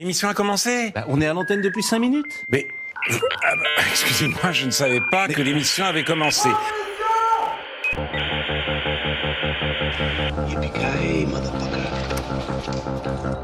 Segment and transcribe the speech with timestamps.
[0.00, 2.44] L'émission a commencé Bah, on est à l'antenne depuis 5 minutes.
[2.48, 2.68] Mais...
[3.10, 6.48] ah bah, excusez-moi, je ne savais pas que l'émission avait commencé.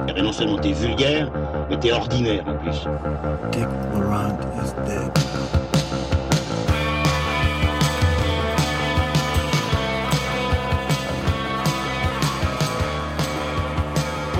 [0.06, 1.28] Eh ben non seulement t'es vulgaire,
[1.68, 2.86] mais t'es ordinaire en plus.
[3.50, 3.66] Dick
[4.62, 5.33] is dead.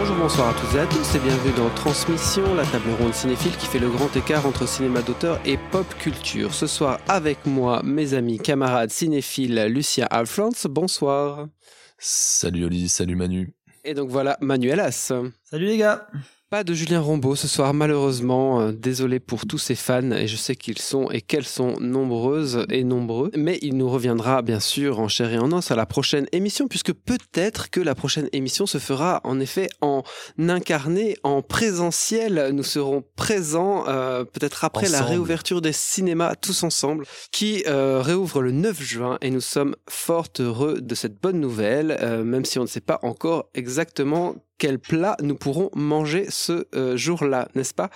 [0.07, 3.57] Bonjour, bonsoir à toutes et à tous et bienvenue dans Transmission, la table ronde cinéphile
[3.57, 6.53] qui fait le grand écart entre cinéma d'auteur et pop culture.
[6.53, 11.49] Ce soir avec moi, mes amis, camarades cinéphiles, Lucien Alflans, bonsoir.
[11.97, 13.55] Salut Oli, salut Manu.
[13.83, 15.11] Et donc voilà, Manuel As.
[15.43, 16.07] Salut les gars
[16.55, 18.61] Pas de Julien Rombaud ce soir, malheureusement.
[18.61, 22.65] Euh, Désolé pour tous ses fans, et je sais qu'ils sont et qu'elles sont nombreuses
[22.71, 23.33] et nombreux.
[23.37, 26.69] Mais il nous reviendra, bien sûr, en chair et en os à la prochaine émission,
[26.69, 30.05] puisque peut-être que la prochaine émission se fera en effet en
[30.39, 32.51] incarné, en présentiel.
[32.53, 38.43] Nous serons présents euh, peut-être après la réouverture des cinémas tous ensemble, qui euh, réouvre
[38.43, 42.61] le 9 juin, et nous sommes fort heureux de cette bonne nouvelle, euh, même si
[42.61, 47.75] on ne sait pas encore exactement quel plat nous pourrons manger ce euh, jour-là, n'est-ce
[47.75, 47.91] pas,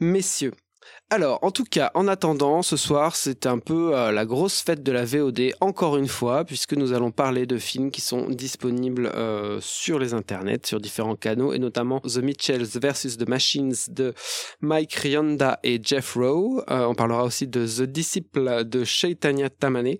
[0.00, 0.52] messieurs
[1.10, 4.82] alors, en tout cas, en attendant, ce soir, c'est un peu euh, la grosse fête
[4.82, 9.06] de la VOD, encore une fois, puisque nous allons parler de films qui sont disponibles
[9.14, 13.18] euh, sur les internets, sur différents canaux, et notamment The Mitchells vs.
[13.18, 14.14] The Machines de
[14.62, 16.64] Mike Rionda et Jeff Rowe.
[16.70, 19.96] Euh, on parlera aussi de The Disciple de Chaitanya Tamane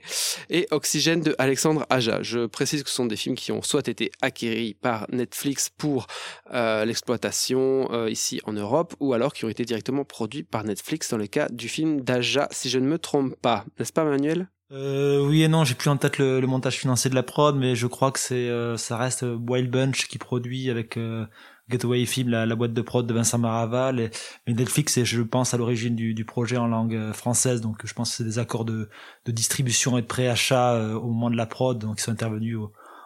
[0.49, 2.23] et Oxygène de Alexandre Aja.
[2.23, 6.07] Je précise que ce sont des films qui ont soit été acquéris par Netflix pour
[6.51, 11.27] l'exploitation ici en Europe, ou alors qui ont été directement produits par Netflix dans le
[11.27, 13.64] cas du film d'Aja, si je ne me trompe pas.
[13.78, 14.48] N'est-ce pas, Manuel?
[14.73, 17.77] Euh, Oui et non, j'ai plus en tête le, montage financier de la prod, mais
[17.77, 21.27] je crois que euh, ça reste Wild Bunch qui produit avec euh,
[21.69, 24.01] Getaway Film, la, boîte de prod de Vincent Maraval.
[24.01, 24.11] Et,
[24.47, 27.95] mais Netflix est, je pense, à l'origine du, projet en langue euh, française, donc je
[27.95, 28.89] pense que c'est des accords de,
[29.27, 32.58] distribution et de préachat euh, au moment de la prod, donc ils sont intervenus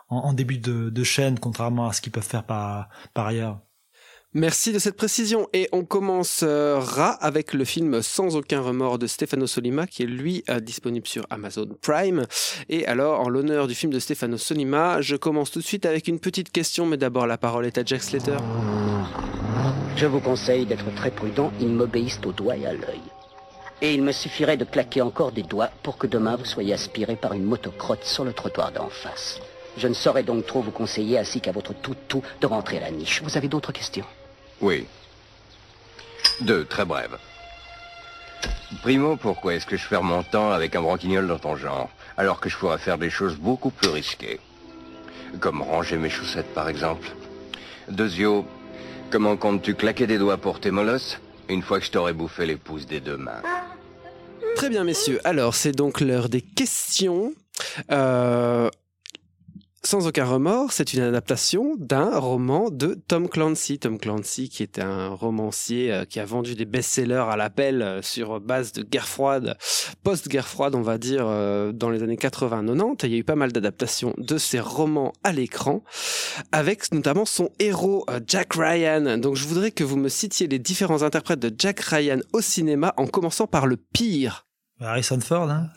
[0.09, 3.61] en, début de, chaîne, contrairement à ce qu'ils peuvent faire par ailleurs.
[4.35, 5.49] Merci de cette précision.
[5.55, 10.45] Et on commencera avec le film Sans aucun remords de Stefano Solima, qui est lui
[10.51, 12.27] euh, disponible sur Amazon Prime.
[12.69, 16.09] Et alors, en l'honneur du film de Stefano Solima, je commence tout de suite avec
[16.09, 18.37] une petite question, mais d'abord la parole est à Jack Slater.
[19.97, 23.01] Je vous conseille d'être très prudent, ils m'obéissent au doigt et à l'œil.
[23.81, 27.17] Et il me suffirait de claquer encore des doigts pour que demain vous soyez aspiré
[27.17, 29.41] par une motocrotte sur le trottoir d'en face.
[29.79, 32.91] Je ne saurais donc trop vous conseiller, ainsi qu'à votre tout-tout, de rentrer à la
[32.91, 33.23] niche.
[33.23, 34.05] Vous avez d'autres questions?
[34.61, 34.87] Oui.
[36.41, 37.17] Deux, très brèves.
[38.83, 42.41] Primo, pourquoi est-ce que je perds mon temps avec un branquignol dans ton genre, alors
[42.41, 44.41] que je pourrais faire des choses beaucoup plus risquées?
[45.41, 47.09] Comme ranger mes chaussettes, par exemple.
[47.89, 48.47] Deuxio,
[49.11, 52.57] comment comptes-tu claquer des doigts pour tes molosses une fois que je t'aurai bouffé les
[52.57, 53.43] pouces des deux mains?
[54.55, 55.21] Très bien, messieurs.
[55.25, 57.33] Alors, c'est donc l'heure des questions.
[57.91, 58.69] Euh,
[59.85, 63.79] Sans aucun remords, c'est une adaptation d'un roman de Tom Clancy.
[63.79, 68.03] Tom Clancy, qui est un romancier euh, qui a vendu des best-sellers à l'appel euh,
[68.03, 69.57] sur base de guerre froide,
[70.03, 73.07] post-guerre froide, on va dire, euh, dans les années 80-90.
[73.07, 75.85] Il y a eu pas mal d'adaptations de ses romans à l'écran,
[76.51, 79.17] avec notamment son héros Jack Ryan.
[79.19, 82.95] Donc, je voudrais que vous me citiez les différents interprètes de Jack Ryan au cinéma,
[82.97, 84.45] en commençant par le pire.
[84.81, 85.69] Harrison Ford, hein?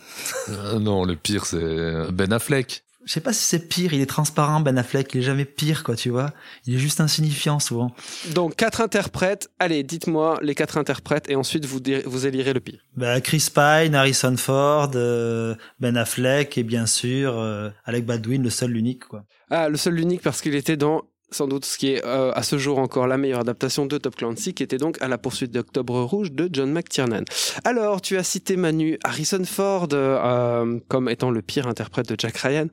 [0.50, 2.84] Euh, non, le pire c'est Ben Affleck.
[3.06, 5.84] Je sais pas si c'est pire, il est transparent Ben Affleck, il est jamais pire
[5.84, 6.32] quoi, tu vois.
[6.66, 7.92] Il est juste insignifiant souvent.
[8.34, 9.50] Donc quatre interprètes.
[9.60, 12.80] Allez, dites-moi les quatre interprètes et ensuite vous vous élirez le pire.
[12.96, 18.50] Bah, Chris Pine, Harrison Ford, euh, Ben Affleck et bien sûr euh, Alec Baldwin, le
[18.50, 19.26] seul, l'unique quoi.
[19.50, 21.02] Ah, le seul l'unique parce qu'il était dans
[21.32, 24.16] sans doute ce qui est euh, à ce jour encore la meilleure adaptation de Top
[24.16, 27.24] Clancy, qui était donc à la poursuite d'Octobre Rouge de John McTiernan.
[27.64, 32.38] Alors, tu as cité Manu Harrison Ford euh, comme étant le pire interprète de Jack
[32.38, 32.68] Ryan.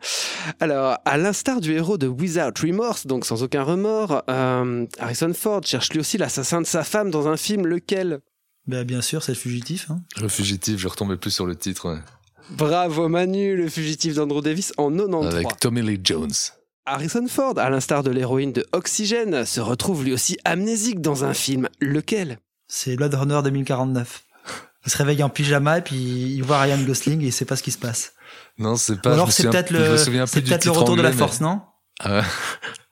[0.61, 5.61] Alors, à l'instar du héros de Without Remorse, donc sans aucun remords, euh, Harrison Ford
[5.65, 8.21] cherche lui aussi l'assassin de sa femme dans un film lequel?
[8.67, 9.91] Bah, bien sûr, c'est le fugitif.
[9.91, 10.01] Hein.
[10.21, 11.91] Le fugitif, je retombais plus sur le titre.
[11.91, 11.99] ouais.
[12.51, 15.35] Bravo Manu, le fugitif d'Andrew Davis en 93.
[15.35, 16.33] Avec Tommy Lee Jones.
[16.91, 21.35] Harrison Ford, à l'instar de l'héroïne de Oxygène, se retrouve lui aussi amnésique dans un
[21.35, 21.69] film.
[21.81, 22.39] Lequel?
[22.67, 24.23] C'est Blade Runner 2049.
[24.87, 27.57] Il se réveille en pyjama et puis il voit Ryan Gosling et il sait pas
[27.57, 28.13] ce qui se passe.
[28.59, 29.13] Non, c'est pas.
[29.13, 31.03] alors c'est peut-être je me le, souviens c'est plus du peut-être le titre retour de
[31.03, 31.61] la mais- force, non?
[32.01, 32.25] Ah ouais.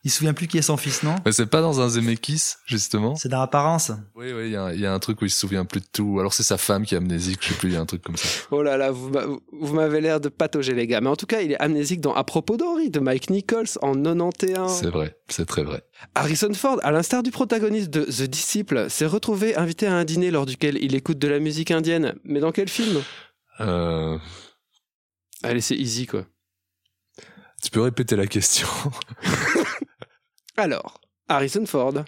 [0.06, 2.52] Il se souvient plus qui est son fils, non Mais c'est pas dans un Zemeckis,
[2.64, 3.90] justement C'est dans l'apparence.
[4.14, 5.64] Oui, oui, il y, a un- il y a un truc où il se souvient
[5.64, 6.20] plus de tout.
[6.20, 8.02] Alors c'est sa femme qui est amnésique, je sais plus, il y a un truc
[8.02, 8.28] comme ça.
[8.52, 11.00] Oh là là, vous m'avez l'air de patauger, les gars.
[11.00, 13.94] Mais en tout cas, il est amnésique dans À propos d'Henri de Mike Nichols en
[14.00, 14.70] 91.
[14.70, 15.82] C'est vrai, c'est très vrai.
[16.14, 20.30] Harrison Ford, à l'instar du protagoniste de The Disciple, s'est retrouvé invité à un dîner
[20.30, 22.14] lors duquel il écoute de la musique indienne.
[22.22, 23.02] Mais dans quel film?
[23.58, 24.16] Euh,
[25.42, 26.24] Allez, c'est easy quoi.
[27.60, 28.68] tu peux répéter la question
[30.56, 32.04] Alors, Harrison Ford,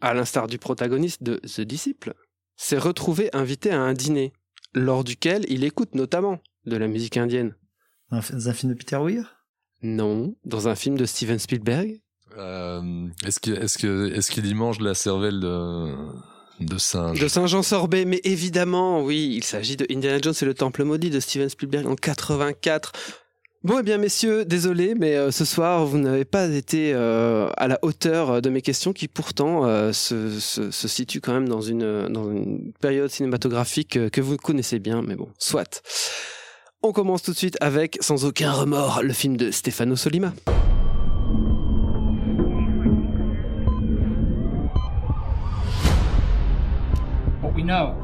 [0.00, 2.14] à l'instar du protagoniste de The Disciple,
[2.56, 4.32] s'est retrouvé invité à un dîner
[4.74, 7.54] lors duquel il écoute notamment de la musique indienne.
[8.10, 8.18] Dans
[8.48, 9.36] un, film de Peter Weir?
[9.82, 12.00] Non, dans un film de Steven Spielberg.
[12.36, 15.94] Euh, Est-ce qu'il est que, est qu'il y mange la cervelle de,
[16.60, 17.20] de singe?
[17.20, 21.10] De Saint-Jean Sorbet, mais évidemment, oui, il s'agit de Indiana Jones et le Temple maudit
[21.10, 22.92] de Steven Spielberg en 84.
[23.66, 27.66] Bon, eh bien, messieurs, désolé, mais euh, ce soir, vous n'avez pas été euh, à
[27.66, 32.06] la hauteur euh, de mes questions qui, pourtant, se, se, situent quand même dans une,
[32.06, 35.82] dans une période cinématographique que vous connaissez bien, mais bon, soit.
[36.84, 40.32] On commence tout de suite avec, sans aucun remords, le film de Stefano Solima.
[47.42, 48.00] What we know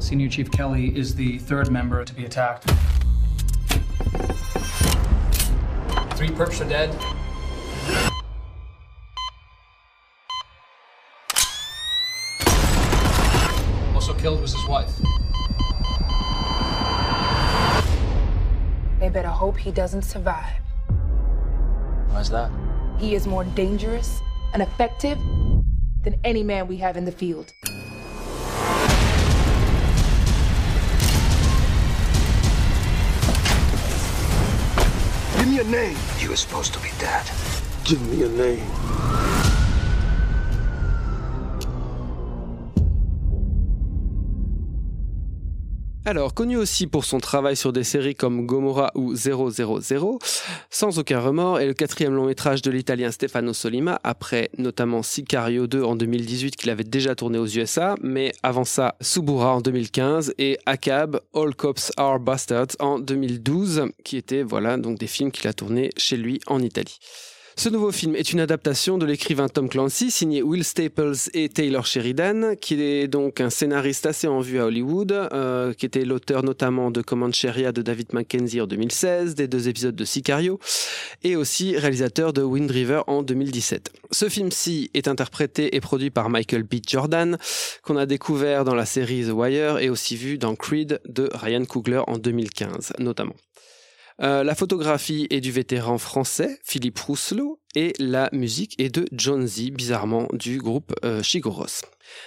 [0.00, 2.68] Senior Chief Kelly is the third member to be attacked.
[6.16, 6.88] Three perps are dead.
[13.94, 14.96] Also killed was his wife.
[18.98, 20.62] They better hope he doesn't survive.
[22.08, 22.50] Why's that?
[22.98, 24.22] He is more dangerous
[24.54, 25.18] and effective
[26.02, 27.52] than any man we have in the field.
[35.56, 35.96] Me a name.
[36.18, 37.24] You were supposed to be dead.
[37.84, 39.45] Give me a name.
[46.08, 49.50] Alors, connu aussi pour son travail sur des séries comme Gomorrah ou 000,
[50.70, 55.66] Sans aucun remords est le quatrième long métrage de l'italien Stefano Solima, après notamment Sicario
[55.66, 60.34] 2 en 2018 qu'il avait déjà tourné aux USA, mais avant ça Subura en 2015
[60.38, 65.48] et Akab, All Cops Are Bastards en 2012, qui étaient voilà donc des films qu'il
[65.48, 67.00] a tournés chez lui en Italie.
[67.58, 71.86] Ce nouveau film est une adaptation de l'écrivain Tom Clancy, signé Will Staples et Taylor
[71.86, 76.42] Sheridan, qui est donc un scénariste assez en vue à Hollywood, euh, qui était l'auteur
[76.42, 80.60] notamment de Comancheria de David Mackenzie en 2016, des deux épisodes de Sicario,
[81.24, 83.90] et aussi réalisateur de Wind River en 2017.
[84.10, 86.74] Ce film-ci est interprété et produit par Michael B.
[86.86, 87.38] Jordan,
[87.82, 91.64] qu'on a découvert dans la série The Wire et aussi vu dans Creed de Ryan
[91.64, 93.34] Coogler en 2015 notamment.
[94.22, 99.46] Euh, la photographie est du vétéran français Philippe Rousselot et la musique est de John
[99.46, 101.84] Z, bizarrement du groupe euh, Chigoros.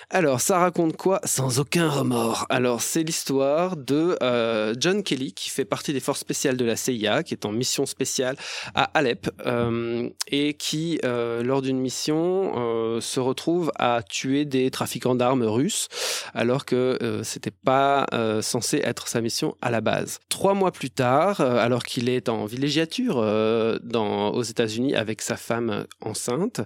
[0.09, 2.45] Alors, ça raconte quoi Sans aucun remords?
[2.49, 6.75] Alors, c'est l'histoire de euh, John Kelly, qui fait partie des forces spéciales de la
[6.75, 8.35] CIA, qui est en mission spéciale
[8.75, 15.15] à Alep, euh, et qui, euh, lors d'une mission, se retrouve à tuer des trafiquants
[15.15, 15.87] d'armes russes,
[16.33, 18.05] alors que c'était pas
[18.41, 20.19] censé être sa mission à la base.
[20.29, 26.62] Trois mois plus tard, alors qu'il est en villégiature aux États-Unis avec sa femme enceinte,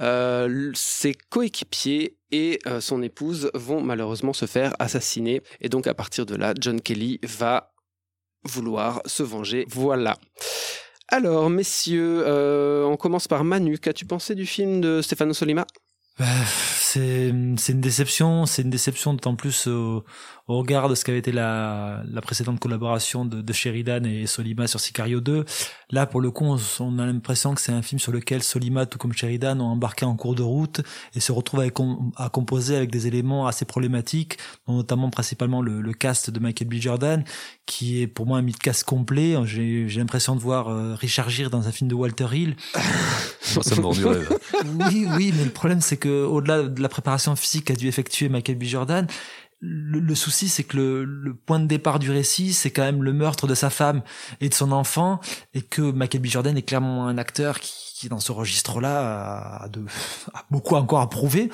[0.00, 5.42] euh, ses coéquipiers et euh, son épouse vont malheureusement se faire assassiner.
[5.60, 7.72] Et donc à partir de là, John Kelly va
[8.44, 9.66] vouloir se venger.
[9.68, 10.16] Voilà.
[11.08, 13.78] Alors, messieurs, euh, on commence par Manu.
[13.78, 15.66] Qu'as-tu pensé du film de Stefano Solima?
[16.18, 19.68] Bah, c'est une déception, c'est une déception d'autant plus
[20.48, 24.66] au regard de ce qu'avait été la, la précédente collaboration de, de Sheridan et Solima
[24.66, 25.44] sur Sicario 2.
[25.90, 28.86] Là, pour le coup, on, on a l'impression que c'est un film sur lequel Solima,
[28.86, 30.80] tout comme Sheridan, ont embarqué en cours de route
[31.14, 31.74] et se retrouvent avec,
[32.16, 36.74] à composer avec des éléments assez problématiques, notamment principalement le, le cast de Michael B.
[36.74, 37.24] Jordan,
[37.66, 39.36] qui est pour moi un mythe-cast complet.
[39.44, 42.56] J'ai l'impression de voir euh, Richard Gere dans un film de Walter Hill.
[43.54, 44.38] Moi, ça me du rêve.
[44.64, 48.28] Oui, oui, mais le problème c'est que au-delà de la préparation physique qu'a dû effectuer
[48.28, 48.64] Michael B.
[48.64, 49.06] Jordan,
[49.62, 53.02] le, le souci c'est que le, le point de départ du récit c'est quand même
[53.02, 54.02] le meurtre de sa femme
[54.40, 55.20] et de son enfant
[55.54, 56.26] et que Michael B.
[56.26, 59.68] Jordan est clairement un acteur qui, dans ce registre-là a,
[60.50, 61.50] beaucoup encore à prouver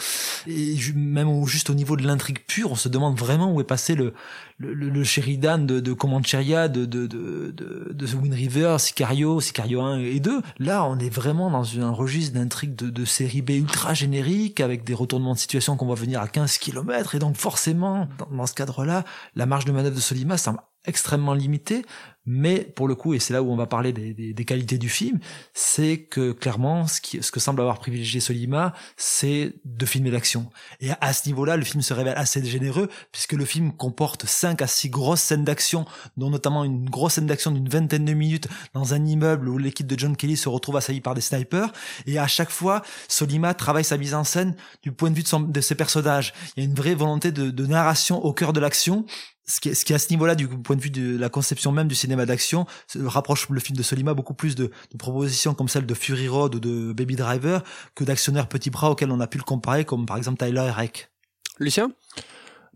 [0.47, 3.95] et même juste au niveau de l'intrigue pure on se demande vraiment où est passé
[3.95, 4.15] le
[4.59, 9.81] le, le, Sheridan de, de Comancheria, de, de, de, de, de Wind River, Sicario, Sicario
[9.81, 10.43] 1 et 2.
[10.59, 14.85] Là, on est vraiment dans un registre d'intrigue de, de série B ultra générique, avec
[14.85, 17.15] des retournements de situation qu'on va venir à 15 km.
[17.15, 19.05] Et donc, forcément, dans, dans ce cadre-là,
[19.37, 21.85] la marge de manœuvre de Solima semble extrêmement limitée,
[22.31, 25.19] Mais pour le coup, et c'est là où on va parler des, qualités du film,
[25.55, 30.51] c'est que clairement, ce, qui, ce que semble avoir privilégié Solima, c'est de filmer l'action.
[30.81, 34.61] Et à, ce niveau-là, le film se révèle assez généreux, puisque le film comporte cinq
[34.61, 35.87] à six grosses scènes d'action,
[36.19, 39.87] dont notamment une grosse scène d'action d'une vingtaine de minutes dans un immeuble où l'équipe
[39.87, 41.73] de John Kelly se retrouve assaillie par des snipers.
[42.07, 45.29] Et à chaque fois, Solima travaille sa mise en scène du point de vue de,
[45.29, 46.35] son, de ses personnages.
[46.57, 49.07] Il y a une vraie volonté de, de narration au cœur de l'action
[49.49, 51.73] ce qui, est, ce qui à ce niveau-là, du point de vue de la conception
[51.73, 55.69] même du cinéma d'action, rapproche le film de Solima beaucoup plus de, de, propositions comme
[55.69, 57.65] celle de Fury Road ou de Baby Driver
[57.95, 60.71] que d'actionnaires petits bras auxquels on a pu le comparer, comme par exemple Tyler et
[60.71, 61.11] Rec.
[61.59, 61.91] Lucien?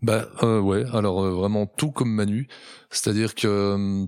[0.01, 2.49] Bah euh, ouais, alors euh, vraiment tout comme Manu,
[2.89, 4.05] c'est-à-dire que, euh,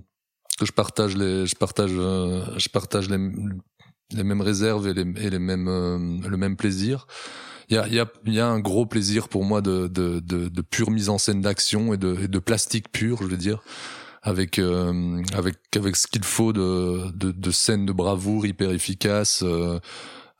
[0.58, 3.16] que je partage les, je partage, euh, je partage les,
[4.12, 7.06] les mêmes réserves et les, et les mêmes, le même plaisir
[7.68, 10.48] il y a, y, a, y a un gros plaisir pour moi de, de, de,
[10.48, 13.62] de pure mise en scène d'action et de, et de plastique pur, je veux dire
[14.26, 19.42] avec euh, avec avec ce qu'il faut de, de, de scènes de bravoure hyper efficaces.
[19.44, 19.78] Euh,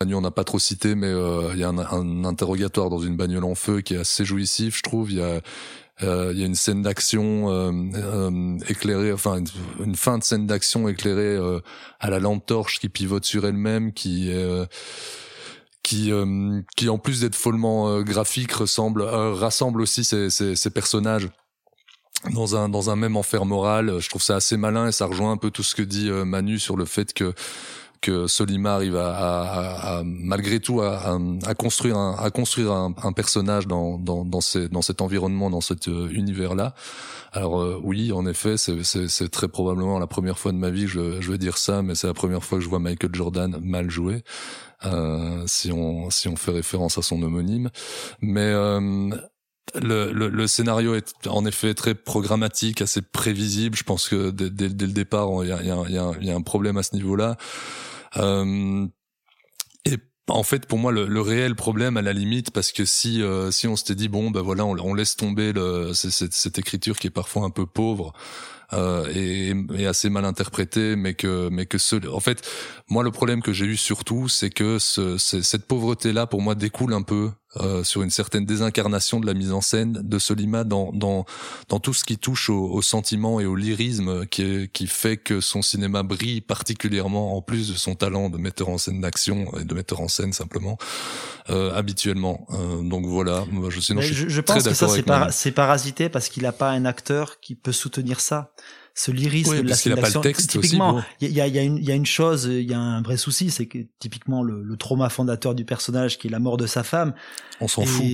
[0.03, 3.17] on n'a pas trop cité, mais euh, il y a un, un, interrogatoire dans une
[3.17, 5.11] bagnole en feu qui est assez jouissif, je trouve.
[5.11, 5.41] Il y a
[6.03, 9.47] euh, y a une scène d'action euh, éclairée, enfin une,
[9.83, 11.39] une, fin de scène d'action éclairée
[12.01, 14.69] à la lampe torche qui pivote sur elle-même, qui est
[15.87, 20.71] qui euh, qui en plus d'être follement euh, graphique ressemble euh, rassemble aussi ces, ces,
[20.71, 21.29] personnages
[22.33, 24.01] dans un dans un même enfer moral.
[24.01, 26.59] Je trouve ça assez malin et ça rejoint un peu tout ce que dit Manu
[26.59, 27.35] sur le fait que
[28.07, 31.19] que Solima arrive à, à, à, malgré tout à,
[31.57, 35.61] construire un, à construire un, un personnage dans dans dans, ces, dans cet environnement dans
[35.61, 36.75] cet univers là
[37.33, 41.31] alors oui en effet c'est très probablement la première fois de ma vie je, je
[41.31, 44.23] vais dire ça mais c'est la première fois que je vois Michael Jordan mal jouer
[44.85, 47.71] euh, si on si on fait référence à son homonyme.
[48.21, 49.11] Mais euh,
[49.75, 53.77] le, le, le, scénario est en effet très programmatique, assez prévisible.
[53.77, 56.43] Je pense que dès, dès, le départ, il y, a, y, a, y a, un
[56.43, 57.37] problème à ce niveau-là.
[58.17, 58.87] Euh,
[59.85, 63.23] et en fait, pour moi, le, le, réel problème, à la limite, parce que si
[63.23, 66.99] euh, si on s'était dit bon, ben voilà, on, laisse tomber le, cette, cette, écriture
[66.99, 68.13] qui est parfois un peu pauvre,
[68.73, 72.49] euh, et, et, assez mal interprété, mais que mais que ce, en fait,
[72.89, 76.55] moi le problème que j'ai eu surtout, c'est que ce, cette pauvreté là, pour moi,
[76.55, 80.65] découle un peu euh, sur une certaine désincarnation de la mise en scène de Solima
[80.65, 81.25] dans dans
[81.69, 85.17] dans tout ce qui touche au, au sentiment et au lyrisme qui est, qui fait
[85.17, 89.47] que son cinéma brille particulièrement en plus de son talent de metteur en scène d'action
[89.59, 90.79] et de metteur en scène simplement
[91.51, 92.47] euh, habituellement.
[92.51, 94.89] Euh, donc voilà, je, sinon, je, je, je pense que ça
[95.31, 98.53] c'est parasité parce qu'il a pas un acteur qui peut soutenir ça
[98.97, 101.95] ce lyrisme oui, de la scène Typiquement, il y, a, y, a une, y a
[101.95, 105.55] une chose, il y a un vrai souci, c'est que typiquement le, le, trauma fondateur
[105.55, 107.13] du personnage, qui est la mort de sa femme,
[107.61, 108.07] on s'en fout.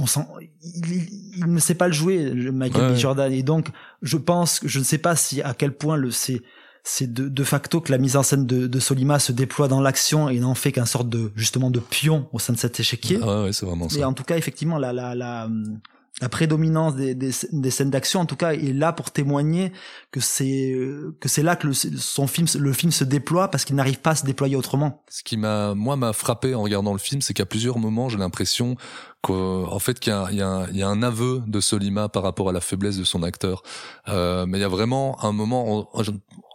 [0.00, 0.28] On s'en,
[0.62, 2.96] il, il, ne sait pas le jouer, Michael B.
[2.96, 6.40] Jordan, et donc je pense, je ne sais pas si à quel point le c'est
[6.84, 9.80] c'est de, de, facto que la mise en scène de, de Solima se déploie dans
[9.80, 13.20] l'action et n'en fait qu'un sorte de justement de pion au sein de cet échiquier.
[13.22, 14.00] Ah ouais, c'est vraiment ça.
[14.00, 15.48] Et en tout cas, effectivement, la, la, la,
[16.20, 19.72] la prédominance des, des, des, scènes d'action en tout cas est là pour témoigner
[20.10, 20.76] que c'est
[21.20, 24.10] que c'est là que le, son film le film se déploie parce qu'il n'arrive pas
[24.10, 25.02] à se déployer autrement.
[25.08, 28.18] Ce qui m'a moi m'a frappé en regardant le film, c'est qu'à plusieurs moments j'ai
[28.18, 28.76] l'impression
[29.22, 30.38] qu'en fait qu'il y y,
[30.78, 33.62] y a un aveu de Solima par rapport à la faiblesse de son acteur.
[34.08, 36.02] Euh, mais il y a vraiment un moment, en,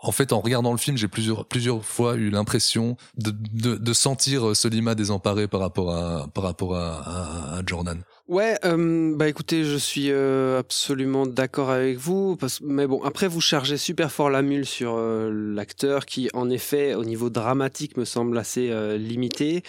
[0.03, 3.93] en fait, en regardant le film, j'ai plusieurs plusieurs fois eu l'impression de, de, de,
[3.93, 8.03] sentir Solima désemparé par rapport à par rapport à, à Jordan.
[8.27, 13.29] Ouais, euh, bah écoutez, je suis euh, absolument d'accord avec vous, parce, mais bon, après
[13.29, 17.95] vous chargez super fort la mule sur euh, l'acteur qui, en effet, au niveau dramatique,
[17.95, 19.63] me semble assez euh, limité,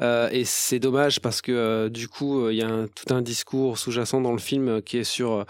[0.00, 3.76] euh, et c'est dommage parce que du coup, il y a un, tout un discours
[3.76, 5.44] sous-jacent dans le film qui est sur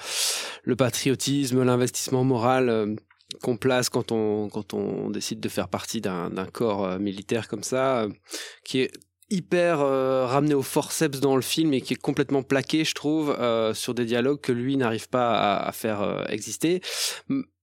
[0.65, 2.97] le patriotisme, l'investissement moral
[3.41, 8.09] qu'on place quand on quand on décide de faire partie d'un corps militaire comme ça,
[8.65, 8.91] qui est
[9.31, 13.37] hyper euh, ramené au forceps dans le film et qui est complètement plaqué, je trouve,
[13.39, 16.81] euh, sur des dialogues que lui n'arrive pas à, à faire euh, exister.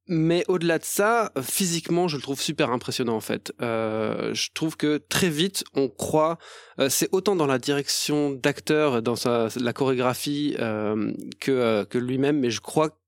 [0.07, 3.51] Mais au-delà de ça, physiquement, je le trouve super impressionnant en fait.
[3.61, 6.37] Euh, je trouve que très vite, on croit.
[6.79, 12.39] Euh, c'est autant dans la direction d'acteur, dans sa, la chorégraphie euh, que que lui-même.
[12.39, 12.99] Mais je crois.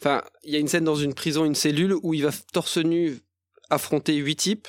[0.00, 2.76] Enfin, il y a une scène dans une prison, une cellule où il va torse
[2.78, 3.18] nu
[3.70, 4.68] affronter huit types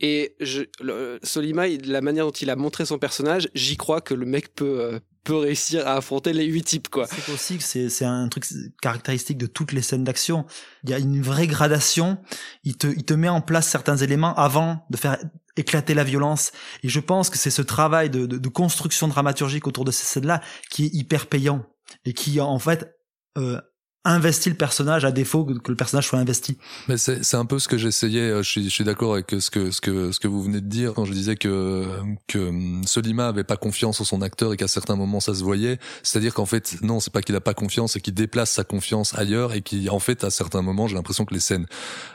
[0.00, 4.14] et je, le, Solima, la manière dont il a montré son personnage, j'y crois que
[4.14, 7.06] le mec peut, euh, peut réussir à affronter les huit types, quoi.
[7.06, 8.44] C'est aussi que c'est, un truc
[8.82, 10.46] caractéristique de toutes les scènes d'action.
[10.82, 12.18] Il y a une vraie gradation.
[12.64, 15.18] Il te, il te met en place certains éléments avant de faire
[15.56, 16.50] éclater la violence.
[16.82, 20.04] Et je pense que c'est ce travail de, de, de construction dramaturgique autour de ces
[20.04, 21.64] scènes-là qui est hyper payant
[22.04, 22.92] et qui, en fait,
[23.38, 23.60] euh,
[24.04, 26.58] investi le personnage à défaut que, le personnage soit investi.
[26.88, 28.20] Mais c'est un peu ce que j'essayais.
[28.20, 30.60] euh, Je suis je suis d'accord avec ce que ce que ce que vous venez
[30.60, 31.86] de dire quand je disais que
[32.26, 35.42] que hum, Solima avait pas confiance en son acteur et qu'à certains moments ça se
[35.42, 35.78] voyait.
[36.02, 39.14] C'est-à-dire qu'en fait non, c'est pas qu'il a pas confiance, c'est qu'il déplace sa confiance
[39.14, 41.66] ailleurs et qui en fait à certains moments j'ai l'impression que les scènes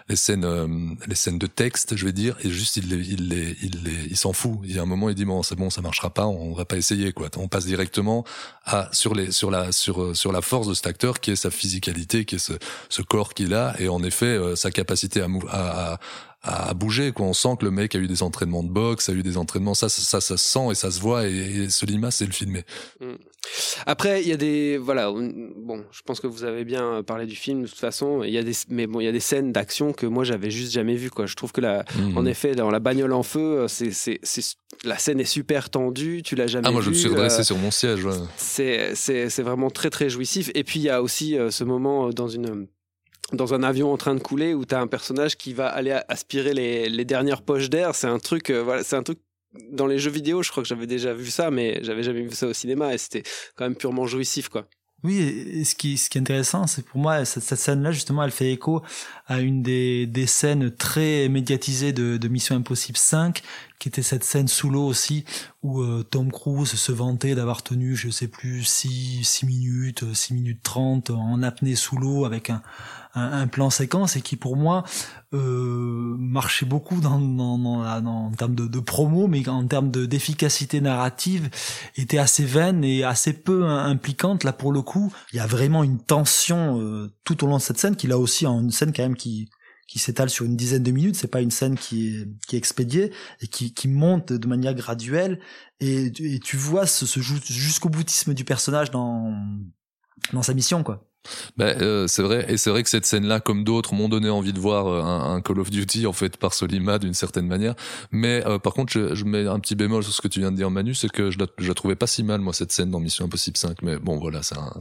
[0.10, 0.68] les scènes euh,
[1.08, 4.06] les scènes de texte, je vais dire, et juste il les il les il les
[4.12, 4.60] il s'en fout.
[4.64, 6.66] Il y a un moment il dit bon c'est bon ça marchera pas, on va
[6.66, 7.30] pas essayer quoi.
[7.38, 8.24] On passe directement
[8.66, 11.36] à sur les sur la sur euh, sur la force de cet acteur qui est
[11.36, 12.54] sa physicalité, qui est ce,
[12.90, 13.76] ce corps qu'il a.
[13.80, 16.00] Et en effet euh, sa capacité à,
[16.74, 17.26] bouger quoi.
[17.26, 19.74] On sent que le mec a eu des entraînements de boxe a eu des entraînements.
[19.74, 21.28] Ça ça ça, ça se sent et ça se voit.
[21.28, 22.64] Et, et Solima c'est le filmer
[23.86, 27.26] Après, il y a des voilà, on- bon, je pense que vous avez bien parlé
[27.26, 28.24] du film de toute façon.
[28.24, 30.52] Il y a des, mais bon, il y a des scènes d'action que moi j'avais
[30.52, 31.26] juste jamais vues quoi.
[31.26, 34.98] Je trouve que la, en effet, dans la bagnole en feu, c'est, c'est, c'est- la
[34.98, 36.22] scène est super tendue.
[36.24, 38.14] Tu l'as jamais ah moi je me suis redressé euh, sur mon siège ouais.
[38.38, 40.52] c'est, c'est, c'est vraiment très très jouissif.
[40.56, 42.68] Et puis il y a aussi euh, ce moment euh, dans une
[43.32, 45.96] dans un avion en train de couler où tu as un personnage qui va aller
[46.08, 47.94] aspirer les, les dernières poches d'air.
[47.94, 49.20] C'est un truc, euh, voilà, c'est un truc
[49.72, 50.44] dans les jeux vidéo.
[50.44, 52.98] Je crois que j'avais déjà vu ça, mais j'avais jamais vu ça au cinéma et
[52.98, 53.24] c'était
[53.56, 54.68] quand même purement jouissif, quoi.
[55.04, 58.52] Oui, ce qui, ce qui est intéressant, c'est pour moi, cette, scène-là, justement, elle fait
[58.52, 58.84] écho
[59.28, 63.42] à une des, des scènes très médiatisées de, Mission Impossible 5,
[63.80, 65.24] qui était cette scène sous l'eau aussi,
[65.64, 70.34] où euh, Tom Cruise se vantait d'avoir tenu, je sais plus, 6, 6 minutes, 6
[70.34, 72.62] minutes 30 en apnée sous l'eau avec un,
[73.16, 74.84] un, un plan séquence et qui, pour moi,
[75.34, 79.92] euh, marchait beaucoup dans, dans, dans dans- en termes de, de promo, mais en termes
[79.92, 81.50] de- d'efficacité narrative,
[81.96, 84.44] était assez vaine et assez peu hein, impliquante.
[84.44, 87.62] Là, pour le coup, il y a vraiment une tension euh, tout au long de
[87.62, 89.50] cette scène, qui là aussi en une scène quand même qui
[89.88, 91.16] qui s'étale sur une dizaine de minutes.
[91.16, 93.12] C'est pas une scène qui est qui est expédiée
[93.42, 95.40] et qui qui monte de manière graduelle.
[95.80, 99.34] Et, et tu vois ce, ce ju- jusqu'au boutisme du personnage dans
[100.34, 101.09] dans sa mission, quoi.
[101.58, 104.54] Ben, euh, c'est vrai, et c'est vrai que cette scène-là, comme d'autres, m'ont donné envie
[104.54, 107.76] de voir euh, un, Call of Duty en fait par Solima d'une certaine manière.
[108.12, 110.52] Mais euh, par contre, je, je mets un petit bémol sur ce que tu viens
[110.52, 112.72] de dire, Manu, c'est que je la, je la trouvais pas si mal moi cette
[112.72, 113.82] scène dans Mission Impossible 5.
[113.82, 114.74] Mais bon, voilà, c'est un-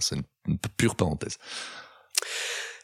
[0.47, 1.37] une pure parenthèse.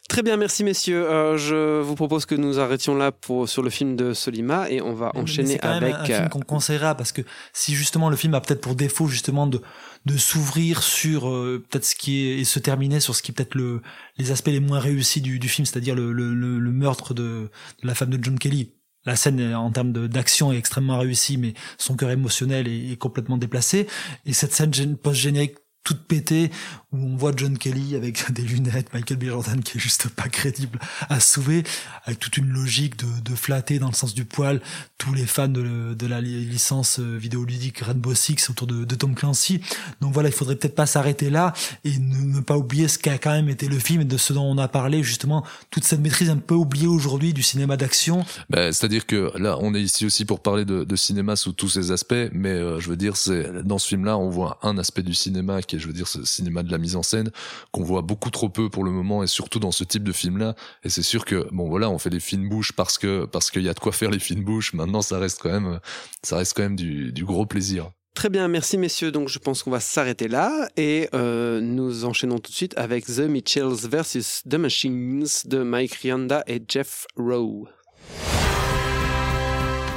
[0.07, 1.09] Très bien, merci messieurs.
[1.09, 4.79] Euh, je vous propose que nous arrêtions là pour, sur le film de Solima et
[4.79, 5.95] on va Mais enchaîner quand même avec.
[5.95, 8.75] un, un film euh, qu'on conseillera parce que si justement le film a peut-être pour
[8.75, 9.61] défaut justement de
[10.05, 13.33] de s'ouvrir sur euh, peut-être ce qui est et se terminer sur ce qui est
[13.33, 13.81] peut-être le
[14.17, 17.49] les aspects les moins réussis du, du film, c'est-à-dire le, le, le, le meurtre de,
[17.81, 18.73] de la femme de John Kelly.
[19.07, 22.97] La scène euh, en termes d'action est extrêmement réussie, mais son cœur émotionnel est, est
[22.97, 23.87] complètement déplacé.
[24.27, 26.51] Et cette scène gén- post-générique toute pétée
[26.91, 29.25] où on voit John Kelly avec des lunettes, Michael B.
[29.25, 31.63] Jordan qui est juste pas crédible à sauver,
[32.05, 34.61] avec toute une logique de, de flatter dans le sens du poil
[34.97, 39.13] tous les fans de, de la li- licence euh, vidéoludique Rainbow Six autour de, Tom
[39.13, 39.61] Clancy.
[40.01, 43.31] Donc voilà, il faudrait peut-être pas s'arrêter là et ne, pas oublier ce qu'a quand
[43.31, 46.29] même été le film et de ce dont on a parlé justement, toute cette maîtrise
[46.29, 48.25] un peu oubliée aujourd'hui du cinéma d'action.
[48.49, 51.69] Ben, C'est-à-dire que là, on est ici aussi pour parler de, de cinéma sous tous
[51.69, 55.03] ses aspects, mais euh, je veux dire, c'est dans ce film-là, on voit un aspect
[55.03, 57.31] du cinéma qui je veux dire, ce cinéma de la mise en scène
[57.71, 60.55] qu'on voit beaucoup trop peu pour le moment, et surtout dans ce type de film-là.
[60.83, 63.63] Et c'est sûr que bon, voilà, on fait les fines bouches parce que parce qu'il
[63.63, 64.73] y a de quoi faire les fines bouches.
[64.73, 65.79] Maintenant, ça reste quand même,
[66.23, 67.91] ça reste quand même du, du gros plaisir.
[68.15, 69.11] Très bien, merci messieurs.
[69.11, 73.05] Donc je pense qu'on va s'arrêter là et euh, nous enchaînons tout de suite avec
[73.05, 77.67] The Mitchells versus The Machines de Mike Rianda et Jeff Rowe.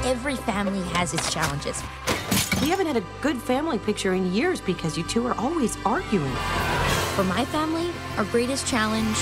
[0.05, 1.81] Every family has its challenges.
[2.61, 6.35] We haven't had a good family picture in years because you two are always arguing.
[7.15, 9.15] For my family, our greatest challenge.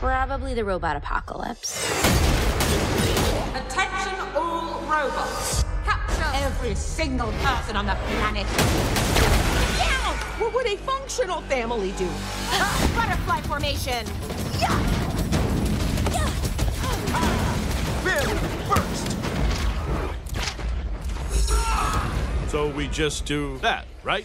[0.00, 1.88] Probably the robot apocalypse.
[3.54, 5.64] Attention all robots.
[5.84, 8.46] Capture every single person on the planet.
[9.78, 10.12] Yeah!
[10.40, 12.08] What would a functional family do?
[12.10, 12.90] Ah!
[12.96, 14.04] Butterfly formation.
[18.02, 19.17] Family first!
[22.48, 24.24] So we just do that, right?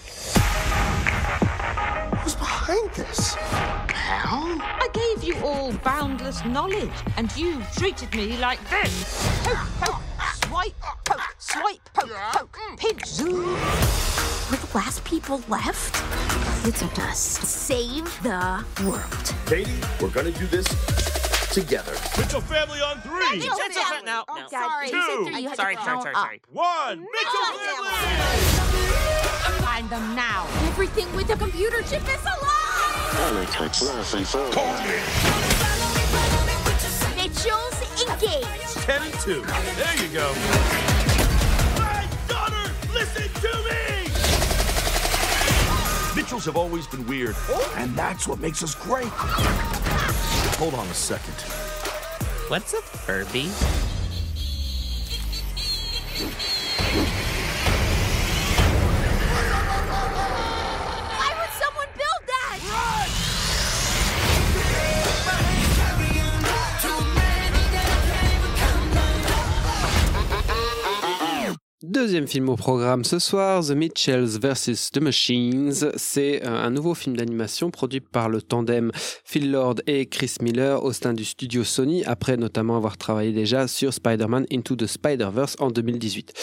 [2.19, 3.35] Who's behind this?
[3.35, 4.61] Pal?
[4.61, 9.27] I gave you all boundless knowledge, and you treated me like this.
[9.43, 10.01] Poke, poke,
[10.45, 13.43] swipe, poke, swipe, poke, poke, pinch, zoom.
[14.49, 16.01] We're the last people left.
[16.65, 19.35] It's up to us save the world.
[19.45, 19.69] Katie,
[20.01, 21.12] we're gonna do this
[21.53, 21.93] together.
[22.17, 23.37] Mitchell family on three.
[23.37, 24.05] Mitchell family.
[24.05, 24.47] No, Oh, no.
[24.49, 24.95] Dad, Two.
[24.97, 25.41] you said three.
[25.43, 26.41] You had Sorry, to sorry, sorry, sorry.
[26.51, 26.99] One.
[26.99, 27.89] Mitchell family.
[29.63, 30.47] Find them now.
[30.67, 32.53] Everything with a computer chip is alive!
[37.15, 38.77] Mitchell's engaged.
[38.83, 39.41] Ten and two.
[39.43, 40.33] There you go.
[41.77, 44.09] My daughter, listen to me.
[46.15, 47.35] Mitchells have always been weird,
[47.75, 49.11] and that's what makes us great.
[50.63, 51.33] Hold on a second.
[52.47, 53.49] What's a Furby?
[71.83, 74.91] Deuxième film au programme ce soir, The Mitchells vs.
[74.93, 75.91] The Machines.
[75.97, 78.89] C'est euh, un nouveau film d'animation produit par le tandem
[79.25, 83.67] Phil Lord et Chris Miller au sein du studio Sony, après notamment avoir travaillé déjà
[83.67, 86.33] sur Spider-Man Into the Spider-Verse en 2018.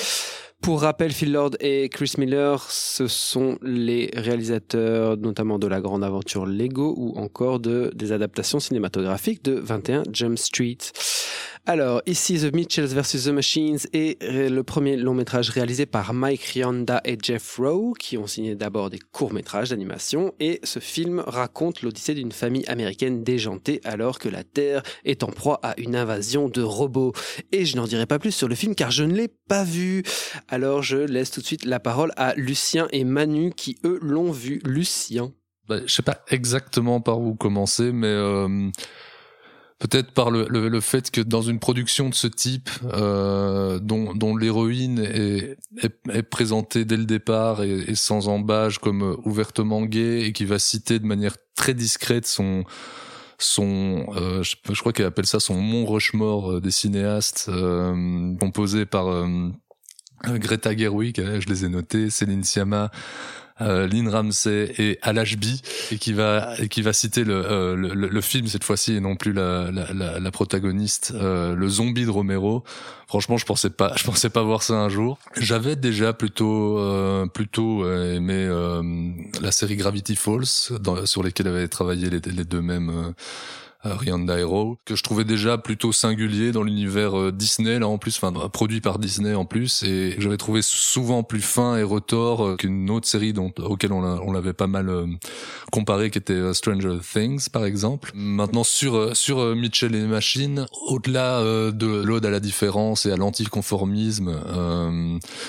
[0.60, 6.04] Pour rappel, Phil Lord et Chris Miller, ce sont les réalisateurs notamment de La Grande
[6.04, 10.76] Aventure Lego ou encore de, des adaptations cinématographiques de 21 Jump Street.
[11.70, 13.26] Alors, ici, The Mitchells vs.
[13.26, 17.94] The Machines est euh, le premier long métrage réalisé par Mike Rionda et Jeff Rowe,
[17.96, 22.66] qui ont signé d'abord des courts métrages d'animation, et ce film raconte l'odyssée d'une famille
[22.66, 27.12] américaine déjantée alors que la Terre est en proie à une invasion de robots.
[27.52, 30.02] Et je n'en dirai pas plus sur le film car je ne l'ai pas vu.
[30.48, 34.32] Alors, je laisse tout de suite la parole à Lucien et Manu qui, eux, l'ont
[34.32, 34.60] vu.
[34.64, 35.32] Lucien.
[35.68, 38.70] Bah, je sais pas exactement par où commencer, mais euh,
[39.80, 44.14] peut-être par le, le, le, fait que dans une production de ce type, euh, dont,
[44.14, 49.82] dont l'héroïne est, est, est, présentée dès le départ et, et, sans embâge comme ouvertement
[49.82, 52.64] gay et qui va citer de manière très discrète son
[53.38, 58.84] son euh, je, je, crois qu'elle appelle ça son Mont Rushmore des cinéastes euh, composé
[58.84, 59.06] par
[60.26, 62.90] Greta Gerwig, je les ai notés, Céline Sciamma,
[63.60, 67.94] euh, Lynn Ramsey et Alashby et qui va et qui va citer le, euh, le,
[67.94, 72.04] le, film cette fois-ci et non plus la, la, la, la protagoniste euh, le zombie
[72.04, 72.64] de Romero.
[73.06, 75.18] Franchement je pensais pas je pensais pas voir ça un jour.
[75.36, 78.48] J'avais déjà plutôt euh, plutôt aimé
[79.40, 83.14] la série Gravity Falls dans, sur lesquelles avaient travaillé les, les deux mêmes
[83.82, 88.16] Rihanna Hero, que je trouvais déjà plutôt singulier dans l'univers euh, Disney là en plus,
[88.22, 92.56] enfin produit par Disney en plus, et j'avais trouvé souvent plus fin et retors euh,
[92.56, 95.06] qu'une autre série dont auquel on l'avait pas mal euh,
[95.72, 98.10] comparé, qui était Stranger Things par exemple.
[98.14, 104.40] Maintenant sur sur Mitchell et Machine, au-delà de l'ode à la différence et à l'anticonformisme,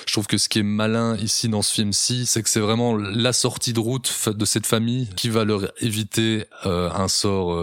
[0.05, 2.95] je trouve que ce qui est malin ici dans ce film-ci, c'est que c'est vraiment
[2.95, 7.55] la sortie de route de cette famille qui va leur éviter un sort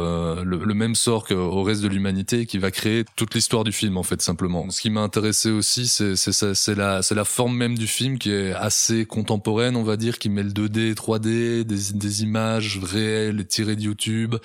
[0.44, 3.96] le le, même sort qu'au reste de l'humanité qui va créer toute l'histoire du film
[3.96, 4.70] en fait simplement.
[4.70, 8.30] Ce qui m'a intéressé aussi c'est c'est la c'est la forme même du film qui
[8.30, 13.46] est assez contemporaine on va dire qui met le 2D 3D des des images réelles
[13.46, 14.36] tirées de YouTube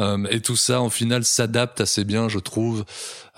[0.00, 2.84] euh, et tout ça en final s'adapte assez bien je trouve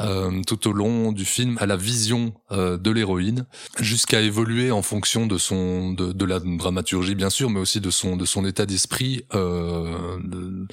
[0.00, 3.46] euh, tout au long du film à la vision euh, de l'héroïne
[3.80, 7.90] jusqu'à évoluer en fonction de son de, de la dramaturgie bien sûr mais aussi de
[7.90, 10.66] son de son état d'esprit euh, de,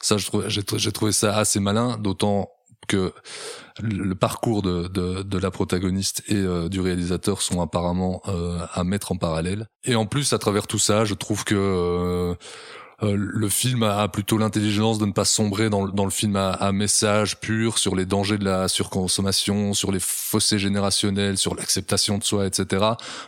[0.00, 2.50] ça, j'ai trouvé ça assez malin, d'autant
[2.86, 3.12] que
[3.80, 8.84] le parcours de, de, de la protagoniste et euh, du réalisateur sont apparemment euh, à
[8.84, 9.68] mettre en parallèle.
[9.84, 12.34] Et en plus, à travers tout ça, je trouve que euh,
[13.02, 17.38] le film a plutôt l'intelligence de ne pas sombrer dans, le film à, à, message
[17.38, 22.46] pur sur les dangers de la surconsommation, sur les fossés générationnels, sur l'acceptation de soi,
[22.46, 22.84] etc.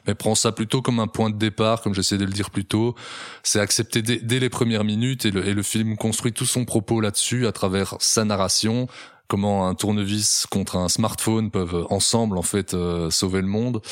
[0.07, 2.65] Mais prend ça plutôt comme un point de départ, comme j'essaie de le dire plus
[2.65, 2.95] tôt.
[3.43, 7.01] C'est accepté dès, les premières minutes et le, et le film construit tout son propos
[7.01, 8.89] là-dessus à travers sa narration,
[9.27, 13.83] comment un tournevis contre un smartphone peuvent ensemble en fait euh, sauver le monde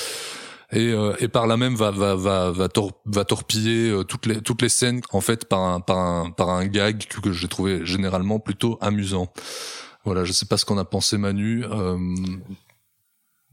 [0.73, 4.27] et, euh, et par là même va va va va, tor va torpiller euh, toutes
[4.27, 7.33] les toutes les scènes en fait par un par un par un gag que, que
[7.33, 9.33] j'ai trouvé généralement plutôt amusant.
[10.05, 11.65] Voilà, je sais pas ce qu'on a pensé Manu.
[11.65, 11.99] Euh...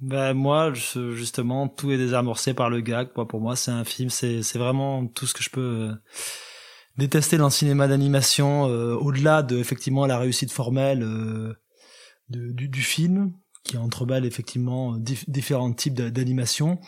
[0.01, 3.09] Ben moi, justement, tout est désamorcé par le gag.
[3.13, 5.93] Pour moi, c'est un film, c'est c'est vraiment tout ce que je peux euh,
[6.97, 11.55] détester dans le cinéma d'animation, euh, au-delà de effectivement la réussite formelle de,
[12.51, 16.79] du, du film qui entreballe effectivement dif différents types d'animation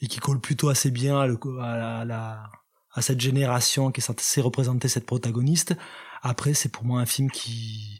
[0.00, 2.50] et qui colle plutôt assez bien à, le, à, la,
[2.92, 5.76] à, cette génération qui est censée représenter cette protagoniste.
[6.22, 7.93] Après, c'est pour moi un film qui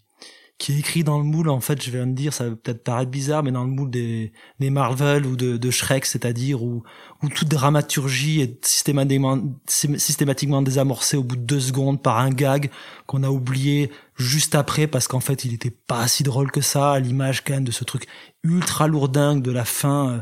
[0.59, 2.85] qui est écrit dans le moule, en fait, je vais me dire, ça va peut-être
[2.85, 6.85] paraître bizarre, mais dans le moule des, des Marvel ou de, de Shrek, c'est-à-dire où,
[7.23, 12.71] où toute dramaturgie est systématiquement, systématiquement désamorcée au bout de deux secondes par un gag
[13.07, 16.93] qu'on a oublié juste après parce qu'en fait, il était pas si drôle que ça,
[16.93, 18.07] à l'image quand même de ce truc
[18.45, 20.19] ultra lourdingue de la fin, euh,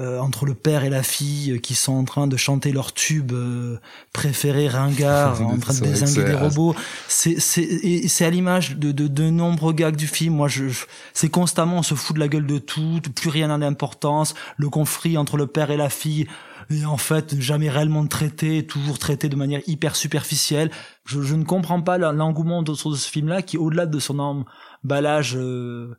[0.00, 3.32] euh, entre le père et la fille qui sont en train de chanter leur tube
[3.32, 3.78] euh,
[4.14, 6.74] préféré ringard en train de désinguer des robots.
[7.08, 10.34] C'est c'est c'est à l'image de, de de nombreux gags du film.
[10.34, 13.48] Moi je, je c'est constamment on se fout de la gueule de tout plus rien
[13.48, 14.34] n'a d'importance.
[14.56, 16.26] Le conflit entre le père et la fille
[16.70, 20.70] et en fait jamais réellement traité, toujours traité de manière hyper superficielle.
[21.04, 25.36] Je, je ne comprends pas l'engouement autour de ce film-là qui, au-delà de son emballage
[25.36, 25.98] euh,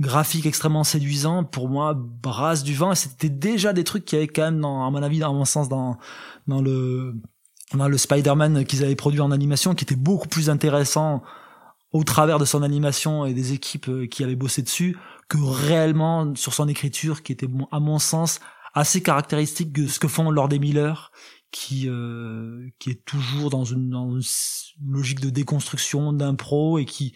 [0.00, 2.92] graphique extrêmement séduisant, pour moi brasse du vent.
[2.92, 5.44] Et c'était déjà des trucs qui avaient quand même, dans, à mon avis, dans mon
[5.44, 5.98] sens, dans
[6.46, 7.14] dans le
[7.74, 11.22] dans le Spider-Man qu'ils avaient produit en animation, qui était beaucoup plus intéressant
[11.92, 14.96] au travers de son animation et des équipes euh, qui avaient bossé dessus
[15.28, 18.40] que réellement sur son écriture qui était à mon sens
[18.74, 21.12] assez caractéristique de ce que font Lord et Miller
[21.50, 24.22] qui euh, qui est toujours dans une, dans une
[24.92, 27.14] logique de déconstruction d'impro et qui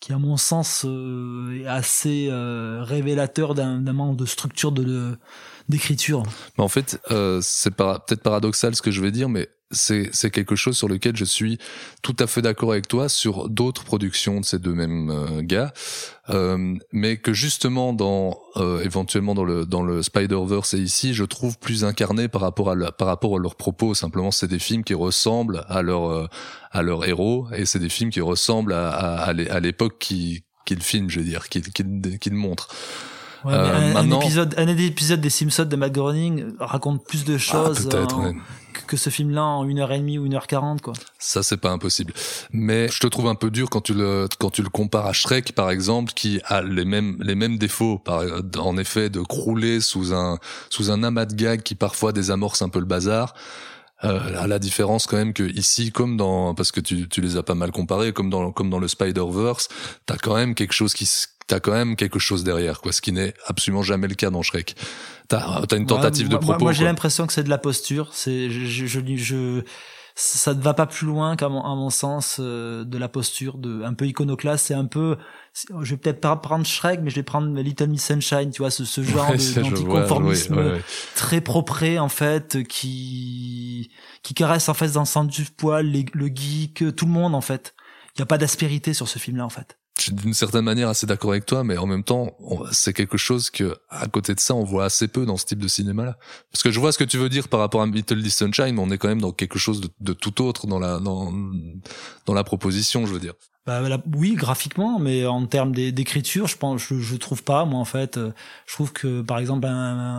[0.00, 5.18] qui à mon sens euh, est assez euh, révélateur d'un manque de structure de
[5.70, 6.22] d'écriture.
[6.58, 10.76] En fait, euh, c'est peut-être paradoxal ce que je vais dire, mais c'est quelque chose
[10.76, 11.58] sur lequel je suis
[12.02, 15.72] tout à fait d'accord avec toi sur d'autres productions de ces deux mêmes euh, gars.
[16.28, 21.24] Euh, mais que justement dans euh, éventuellement dans le dans le Spider-Verse et ici je
[21.24, 23.94] trouve plus incarné par rapport à par rapport à leurs propos.
[23.94, 26.26] Simplement c'est des films qui ressemblent à leur euh,
[26.72, 30.82] à leur héros et c'est des films qui ressemblent à à, à l'époque qui qu'ils
[30.82, 32.68] filment je veux dire qu'ils qu'ils qu'ils montrent
[33.44, 37.36] Ouais, euh, un, un, épisode, un épisode des Simpsons de Matt Groening raconte plus de
[37.36, 38.32] ah, choses ah,
[38.86, 40.94] que ce film-là en une heure et demie ou une heure quarante, quoi.
[41.18, 42.12] Ça, c'est pas impossible.
[42.52, 45.12] Mais je te trouve un peu dur quand tu le, quand tu le compares à
[45.12, 48.22] Shrek, par exemple, qui a les mêmes, les mêmes défauts, par,
[48.58, 52.68] en effet, de crouler sous un, sous un amas de gags qui parfois désamorce un
[52.68, 53.34] peu le bazar.
[54.02, 57.36] Euh, à la différence quand même que ici, comme dans, parce que tu, tu les
[57.36, 59.68] as pas mal comparés, comme dans, comme dans le Spider-Verse,
[60.06, 61.06] t'as quand même quelque chose qui,
[61.46, 64.40] t'as quand même quelque chose derrière, quoi, ce qui n'est absolument jamais le cas dans
[64.40, 64.74] Shrek.
[65.28, 66.64] T'as as une tentative de propos.
[66.64, 68.08] Moi, j'ai l'impression que c'est de la posture.
[68.12, 69.62] C'est, je, je, je,
[70.20, 73.56] ça ne va pas plus loin qu'à mon, à mon sens euh, de la posture,
[73.56, 74.66] de un peu iconoclaste.
[74.66, 75.16] C'est un peu,
[75.54, 78.70] je vais peut-être pas prendre Shrek, mais je vais prendre Little Miss Sunshine, tu vois,
[78.70, 80.78] ce, ce genre d'anticonformisme
[81.14, 83.90] très propre en fait, qui
[84.22, 87.40] qui caresse en fait dans le sens du poil, le geek, tout le monde en
[87.40, 87.74] fait.
[88.16, 91.06] Il y a pas d'aspérité sur ce film-là en fait suis d'une certaine manière assez
[91.06, 92.36] d'accord avec toi, mais en même temps,
[92.72, 95.58] c'est quelque chose que, à côté de ça, on voit assez peu dans ce type
[95.58, 96.16] de cinéma-là.
[96.52, 98.74] Parce que je vois ce que tu veux dire par rapport à Little Miss Sunshine,
[98.74, 101.32] mais on est quand même dans quelque chose de, de tout autre dans la dans
[102.26, 103.34] dans la proposition, je veux dire.
[103.70, 103.82] Bah,
[104.16, 107.64] oui, graphiquement, mais en termes d'écriture, je pense, je, trouve pas.
[107.64, 108.32] Moi, en fait, euh,
[108.66, 109.68] je trouve que, par exemple,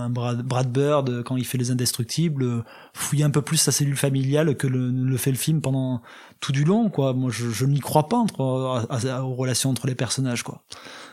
[0.09, 4.55] Brad, Bird, quand il fait les Indestructibles, euh, fouille un peu plus sa cellule familiale
[4.55, 6.01] que le, fait le film pendant
[6.39, 7.11] tout du long, quoi.
[7.11, 10.61] Moi, je, je n'y crois pas entre, aux relations entre les personnages, quoi.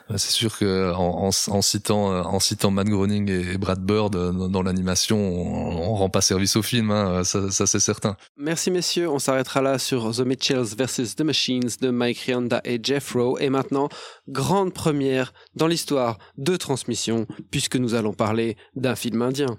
[0.10, 4.62] C'est sûr que en, en, citant en citant Matt Groening et Brad Bird euh, dans,
[4.62, 8.18] l'animation, on, on, rend pas service au film, hein, ça, ça c'est certain.
[8.38, 12.80] Merci messieurs, on s'arrêtera là sur The Mitchells vs The Machines de Mike Rianda et
[12.84, 13.38] Jeff Rowe.
[13.40, 13.90] Et maintenant,
[14.28, 19.58] grande première dans l'histoire de transmission, puisque nous allons parler d'un film indien.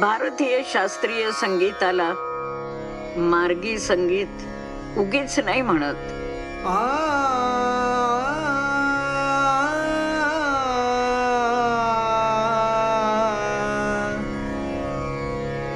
[0.00, 2.12] भारतीय शास्त्रीय संगीताला
[3.30, 4.42] मार्गी संगीत
[4.98, 6.17] उगीच नाही म्हणत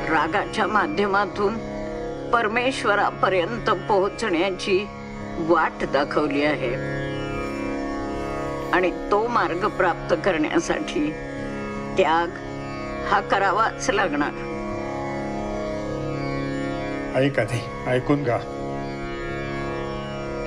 [0.09, 1.57] रागाच्या माध्यमातून
[2.31, 4.87] परमेश्वरापर्यंत पोहोचण्याची
[5.37, 6.73] वाट दाखवली आहे
[8.71, 11.11] आणि तो मार्ग प्राप्त करण्यासाठी
[11.97, 12.27] त्याग
[13.07, 14.31] हा करावाच लागणार
[17.15, 17.43] ऐका
[17.87, 18.62] ऐकून गा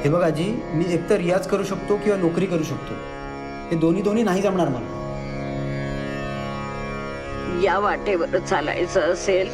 [0.07, 2.95] हे बघ आजी मी एकतर रियाज करू शकतो किंवा नोकरी करू शकतो.
[3.71, 4.95] हे दोन्ही दोन्ही नाही जमणार मला.
[7.63, 9.49] या वाटेवर चालायचं असेल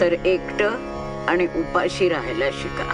[0.00, 2.84] तर एकटं आणि उपाशी राहायला शिका.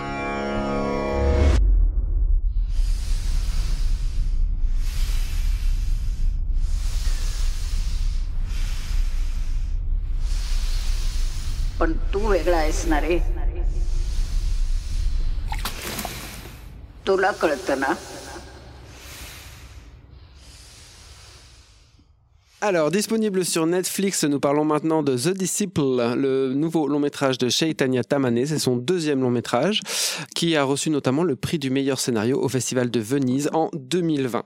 [11.81, 13.19] पण तू वेगळा आहेस ना रे.
[17.11, 17.93] तुला कळतं ना?
[22.63, 27.49] Alors, disponible sur Netflix, nous parlons maintenant de The Disciple, le nouveau long métrage de
[27.49, 28.45] Chaitanya Tamane.
[28.45, 29.81] C'est son deuxième long métrage,
[30.35, 34.45] qui a reçu notamment le prix du meilleur scénario au Festival de Venise en 2020.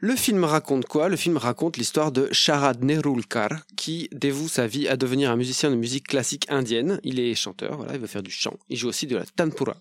[0.00, 1.08] Le film raconte quoi?
[1.08, 5.70] Le film raconte l'histoire de Sharad Nerulkar qui dévoue sa vie à devenir un musicien
[5.70, 7.00] de musique classique indienne.
[7.04, 8.58] Il est chanteur, voilà, il veut faire du chant.
[8.68, 9.76] Il joue aussi de la tanpura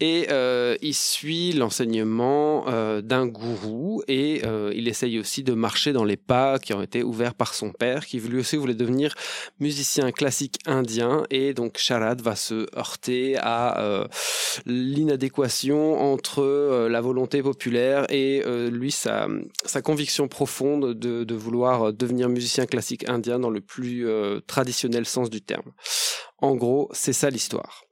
[0.00, 5.92] et euh, il suit l'enseignement euh, d'un gourou et euh, il essaye aussi de marcher
[5.92, 9.14] dans les pas qui ont été ouvert par son père, qui lui aussi voulait devenir
[9.60, 11.24] musicien classique indien.
[11.30, 14.06] Et donc Sharad va se heurter à euh,
[14.66, 19.28] l'inadéquation entre euh, la volonté populaire et euh, lui, sa,
[19.82, 24.06] conviction profonde de, de vouloir devenir musicien classique indien dans le plus
[24.46, 25.72] traditionnel sens du terme.
[26.40, 27.82] En gros, c'est ça l'histoire.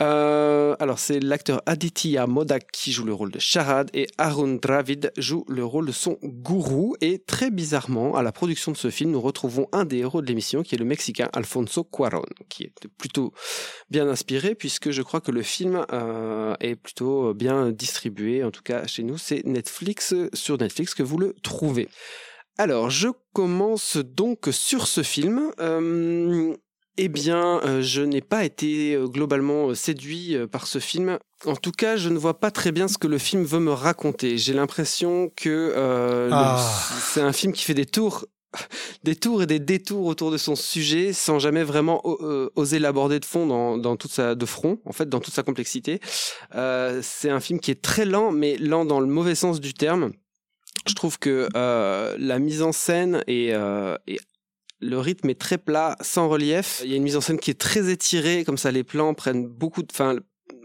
[0.00, 5.12] Euh, alors, c'est l'acteur Aditya Modak qui joue le rôle de Sharad et Arun Dravid
[5.16, 6.96] joue le rôle de son gourou.
[7.00, 10.26] Et très bizarrement, à la production de ce film, nous retrouvons un des héros de
[10.26, 13.32] l'émission qui est le Mexicain Alfonso Cuaron, qui est plutôt
[13.90, 18.42] bien inspiré puisque je crois que le film euh, est plutôt bien distribué.
[18.42, 21.88] En tout cas, chez nous, c'est Netflix, sur Netflix que vous le trouvez.
[22.56, 25.50] Alors, je commence donc sur ce film.
[25.58, 26.54] Euh,
[26.96, 31.18] eh bien, euh, je n'ai pas été euh, globalement euh, séduit par ce film.
[31.46, 33.72] En tout cas, je ne vois pas très bien ce que le film veut me
[33.72, 34.38] raconter.
[34.38, 36.64] J'ai l'impression que le- Ah.
[37.12, 38.24] c'est un film qui fait des tours,
[39.04, 42.00] des tours et des détours autour de son sujet, sans jamais vraiment
[42.56, 45.42] oser l'aborder de fond dans, dans toute sa de front, en fait, dans toute sa
[45.42, 46.00] complexité.
[46.52, 50.12] C'est un film qui est très lent, mais lent dans le mauvais sens du terme.
[50.86, 54.18] Je trouve que euh, la mise en scène est, euh, est
[54.80, 56.80] le rythme est très plat, sans relief.
[56.84, 59.14] Il y a une mise en scène qui est très étirée, comme ça les plans
[59.14, 59.88] prennent beaucoup de...
[59.92, 60.16] Enfin,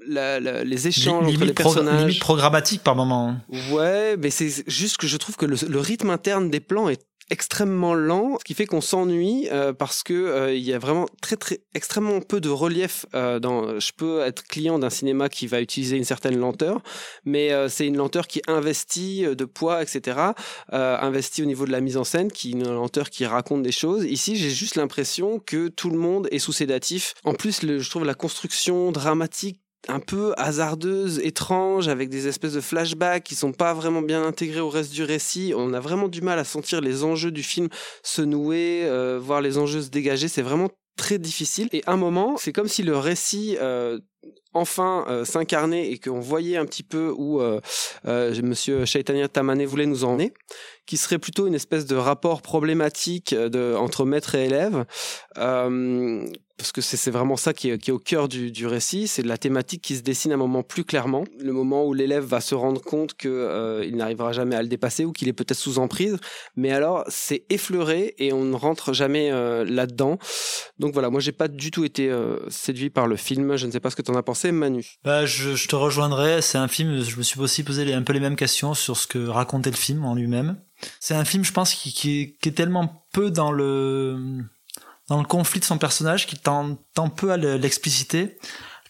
[0.07, 2.01] la- la- les échanges entre les personnages...
[2.05, 3.37] limite programmatique par moment.
[3.71, 7.01] Ouais, mais c'est juste que je trouve que le, le rythme interne des plans est
[7.29, 11.05] extrêmement lent, ce qui fait qu'on s'ennuie euh, parce que euh, il y a vraiment
[11.21, 13.79] très très extrêmement peu de relief euh, dans.
[13.79, 16.81] Je peux être client d'un cinéma qui va utiliser une certaine lenteur,
[17.25, 20.19] mais c'est une lenteur qui investit de poids, etc.
[20.71, 23.71] Investit au niveau de la mise en scène, qui est une lenteur qui raconte des
[23.71, 24.05] choses.
[24.05, 27.13] Ici, j'ai juste l'impression que tout le monde est sous sédatif.
[27.23, 32.61] En plus, je trouve la construction dramatique un peu hasardeuse, étrange, avec des espèces de
[32.61, 35.53] flashbacks qui sont pas vraiment bien intégrés au reste du récit.
[35.55, 37.69] On a vraiment du mal à sentir les enjeux du film
[38.03, 40.27] se nouer, euh, voir les enjeux se dégager.
[40.27, 41.69] C'est vraiment très difficile.
[41.71, 43.99] Et à un moment, c'est comme si le récit euh,
[44.53, 47.61] enfin euh, s'incarnait et qu'on voyait un petit peu où euh,
[48.05, 50.33] Monsieur Chaitanya Tamane voulait nous emmener,
[50.89, 54.85] qui serait plutôt une espèce de rapport problématique euh, entre maître et élève.
[55.37, 59.81] Euh, parce que c'est vraiment ça qui est, au cœur du, récit, c'est la thématique
[59.81, 62.81] qui se dessine à un moment plus clairement, le moment où l'élève va se rendre
[62.81, 66.17] compte que euh, n'arrivera jamais à le dépasser ou qu'il est peut-être sous emprise,
[66.57, 70.19] mais alors c'est effleuré et on ne rentre jamais là-dedans.
[70.79, 72.13] Donc voilà, moi j'ai pas du tout été
[72.49, 74.85] séduit par le film, je ne sais pas ce que tu en as pensé Manu.
[75.05, 76.41] Bah, je, je te rejoindrai.
[76.41, 77.01] C'est un film.
[77.01, 79.77] Je me suis aussi posé un peu les mêmes questions sur ce que racontait le
[79.77, 80.57] film en lui-même.
[80.99, 84.43] C'est un film, je pense, qui, qui, est, tellement peu dans le
[85.07, 88.37] dans le conflit de son personnage, qui tend, tend peu à le- l'expliciter,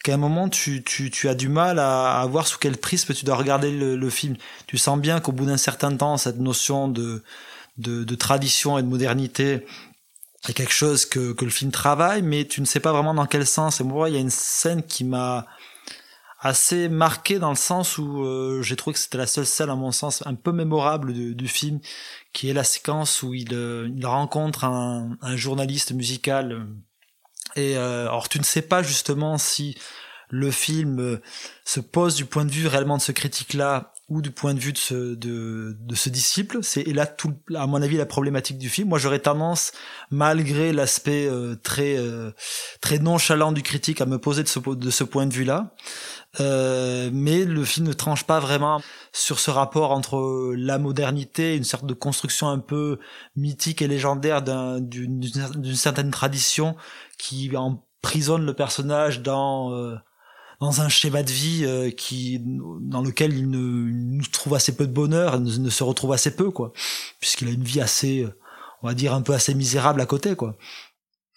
[0.04, 3.24] qu'à un moment tu, tu, tu as du mal à, voir sous quel prisme tu
[3.24, 4.36] dois regarder le, film.
[4.66, 7.22] Tu sens bien qu'au bout d'un certain temps, cette notion de,
[7.78, 9.64] de, de tradition et de modernité
[10.48, 13.26] est quelque chose que, que le film travaille, mais tu ne sais pas vraiment dans
[13.26, 13.80] quel sens.
[13.80, 15.46] Et moi, il y a une scène qui m'a
[16.40, 19.74] assez marqué dans le sens où euh, j'ai trouvé que c'était la seule scène, à
[19.76, 21.80] mon sens, un peu mémorable du, du film,
[22.32, 26.66] qui est la séquence où il, euh, il rencontre un, un journaliste musical.
[27.56, 29.76] Et euh, alors, tu ne sais pas justement si
[30.30, 31.22] le film euh,
[31.64, 34.72] se pose du point de vue réellement de ce critique-là ou du point de vue
[34.72, 36.58] de ce, de, de ce disciple.
[36.62, 38.88] C'est là, tout, à mon avis, la problématique du film.
[38.88, 39.72] Moi, j'aurais tendance,
[40.10, 42.32] malgré l'aspect euh, très euh,
[42.80, 45.74] très nonchalant du critique, à me poser de ce, de ce point de vue-là.
[46.40, 51.64] Euh, mais le film ne tranche pas vraiment sur ce rapport entre la modernité, une
[51.64, 52.98] sorte de construction un peu
[53.36, 56.76] mythique et légendaire d'un- d'une d'une certaine tradition
[57.18, 59.96] qui emprisonne le personnage dans euh,
[60.60, 64.76] dans un schéma de vie euh, qui dans lequel il ne il nous trouve assez
[64.76, 66.72] peu de bonheur, ne, ne se retrouve assez peu quoi,
[67.18, 68.34] puisqu'il a une vie assez, euh,
[68.82, 70.56] on va dire un peu assez misérable à côté quoi.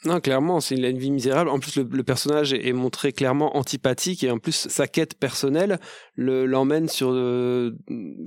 [0.05, 1.49] Non, clairement, c'est une vie misérable.
[1.49, 5.79] En plus, le, personnage est, montré clairement antipathique et en plus, sa quête personnelle
[6.17, 7.73] le- l'emmène sur le,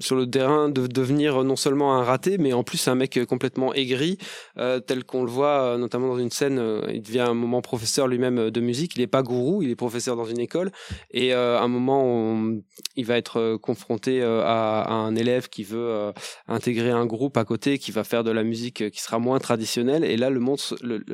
[0.00, 3.74] sur le terrain de devenir non seulement un raté, mais en plus un mec complètement
[3.74, 4.16] aigri,
[4.56, 6.58] euh, tel qu'on le voit euh, notamment dans une scène.
[6.58, 8.96] euh, il devient un moment professeur lui-même euh, de musique.
[8.96, 10.70] Il n'est pas gourou, il est professeur dans une école.
[11.10, 12.62] Et euh, à un moment, on-
[12.96, 16.12] il va être euh, confronté euh, à, un élève qui veut euh,
[16.48, 19.38] intégrer un groupe à côté, qui va faire de la musique euh, qui sera moins
[19.40, 20.04] traditionnelle.
[20.04, 21.04] Et là, le, monde, le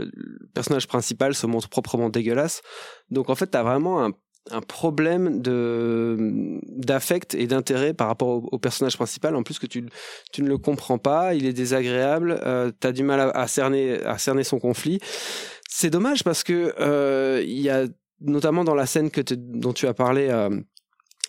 [0.53, 2.62] personnage principal se montre proprement dégueulasse.
[3.11, 4.12] Donc en fait, tu as vraiment un,
[4.67, 9.37] problème de d'affect et d'intérêt par rapport au, personnage principal.
[9.37, 9.87] En plus que tu,
[10.33, 14.03] tu ne le comprends pas, il est désagréable, euh, tu as du mal à, cerner,
[14.03, 14.99] à cerner son conflit.
[15.75, 17.87] C'est dommage parce que euh, il y a
[18.21, 20.29] notamment dans la scène que dont tu as parlé.
[20.31, 20.51] euh,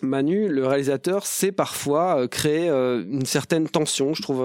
[0.02, 4.42] Manu, le réalisateur, sait parfois euh, créer une certaine tension, je trouve,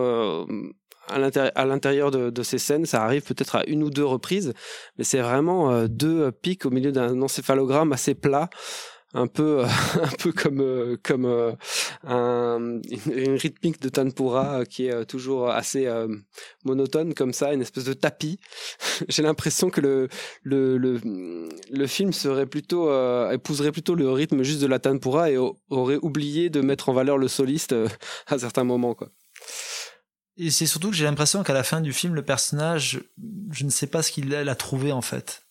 [1.10, 4.54] à l'intérieur- de, ces scènes, ça arrive peut-être à une ou deux reprises,
[4.98, 8.50] mais c'est vraiment euh, deux pics au milieu d'un encéphalogramme assez plat.
[9.16, 9.64] Un peu,
[10.04, 11.54] un peu comme euh, comme euh,
[12.04, 16.08] un, une, rythmique de Tanpura euh, qui est euh, toujours assez euh,
[16.64, 18.40] monotone comme ça, une espèce de tapis.
[19.10, 20.10] J'ai l'impression que le
[20.44, 21.00] le, le
[21.72, 25.58] le film serait plutôt euh, épouserait plutôt le rythme juste de la Tanpura et au-
[25.72, 27.88] aurait oublié de mettre en valeur le soliste euh,
[28.28, 29.10] à certains moments quoi.
[30.42, 33.02] Et c'est surtout que j'ai l'impression qu'à la fin du film, le personnage,
[33.52, 35.44] je ne sais pas ce qu'il a, trouvé en fait.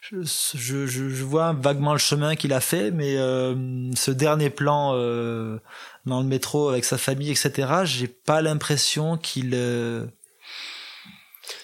[0.00, 3.54] Je, je, vois vaguement le chemin qu'il a fait, mais euh,
[3.94, 5.58] ce dernier plan euh,
[6.06, 10.06] dans le métro avec sa famille, etc., j'ai pas l'impression qu'il euh,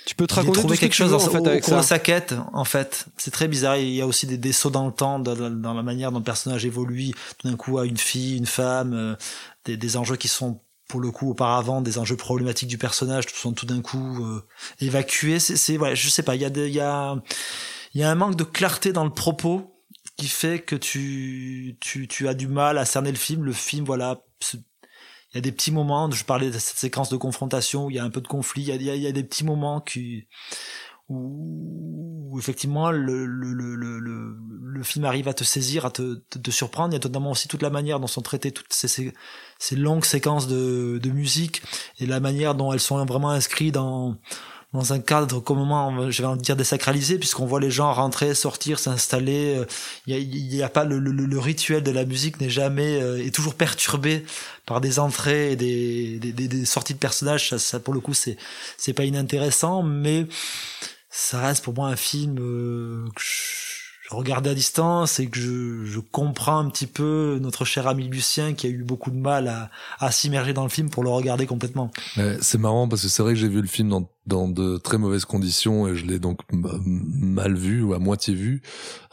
[0.06, 1.82] Tu peux te raconter tout ce quelque chose veux, en fait au, avec ça.
[1.82, 2.34] sa quête.
[2.52, 3.78] En fait, c'est très bizarre.
[3.78, 6.18] Il y a aussi des, des sauts dans le temps, dans, dans- la manière dont
[6.18, 7.12] le personnage évolue.
[7.38, 9.16] Tout d'un coup, à une fille, une femme,
[9.64, 13.52] des, des enjeux qui sont pour le coup auparavant des enjeux problématiques du personnage sont
[13.52, 14.42] tout d'un coup euh,
[14.80, 15.38] évacués.
[15.38, 16.34] C'est, c'est ouais, je sais pas.
[16.34, 17.16] Il y a il y a
[17.94, 19.74] il y a un manque de clarté dans le propos
[20.16, 23.44] qui fait que tu tu tu as du mal à cerner le film.
[23.44, 24.22] Le film, voilà.
[24.54, 24.60] il
[25.34, 27.98] y a des petits moments, je parlais de cette séquence de confrontation où il y
[27.98, 29.24] a un peu de conflit, il y a, il y a- il y a des
[29.24, 30.26] petits moments qui,
[31.08, 36.94] où, effectivement le, le, le, le, film arrive à te saisir, à te, te, surprendre.
[36.94, 39.12] Il y a notamment aussi toute la manière dont sont traitées toutes ces, ces,
[39.58, 41.62] ces longues séquences de, de musique
[41.98, 44.16] et la manière dont elles sont vraiment inscrites dans,
[44.74, 49.56] dans un cadre comment je vais dire désacralisé puisqu'on voit les gens rentrer sortir s'installer
[49.56, 49.64] euh,
[50.06, 53.24] il y a, a pas le, le, le rituel de la musique n'est jamais euh,
[53.24, 54.24] est toujours perturbé
[54.66, 58.00] par des entrées et des, des, des, des sorties de personnages ça, ça pour le
[58.00, 58.36] coup c'est
[58.76, 60.26] c'est pas inintéressant mais
[61.20, 65.84] ça reste pour moi un film euh, que je regardais à distance et que je,
[65.84, 69.48] je comprends un petit peu notre cher ami Lucien qui a eu beaucoup de mal
[69.48, 71.90] à, à s'immerger dans le film pour le regarder complètement.
[72.40, 74.96] C'est marrant parce que c'est vrai que j'ai vu le film dans, dans de très
[74.96, 78.62] mauvaises conditions et je l'ai donc mal vu ou à moitié vu.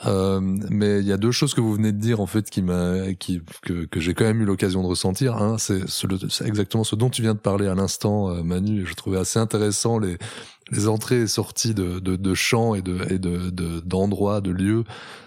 [0.06, 0.40] Euh,
[0.70, 3.14] mais il y a deux choses que vous venez de dire en fait qui m'a,
[3.20, 5.36] qui que, que j'ai quand même eu l'occasion de ressentir.
[5.36, 8.86] Un, c'est ce- exactement ce dont tu viens de parler à l'instant, euh, Manu.
[8.86, 10.18] Je trouvais assez intéressant les
[10.72, 14.52] les entrées et sorties de, de, de chants et de et de de- d'endroits, de,
[14.52, 14.84] lieux,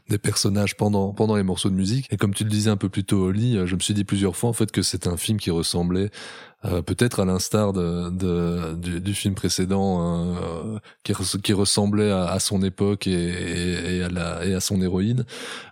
[0.09, 2.07] des personnages pendant pendant les morceaux de musique.
[2.11, 4.05] Et comme tu le disais un peu plus tôt, Oli, euh, je me suis dit
[4.05, 6.11] plusieurs fois en fait que c'est un film qui ressemblait
[6.65, 11.13] euh, peut-être à l'instar de, de- du, du film précédent euh, qui,
[11.43, 15.25] qui ressemblait à, à son époque et, et, à la, et à son héroïne.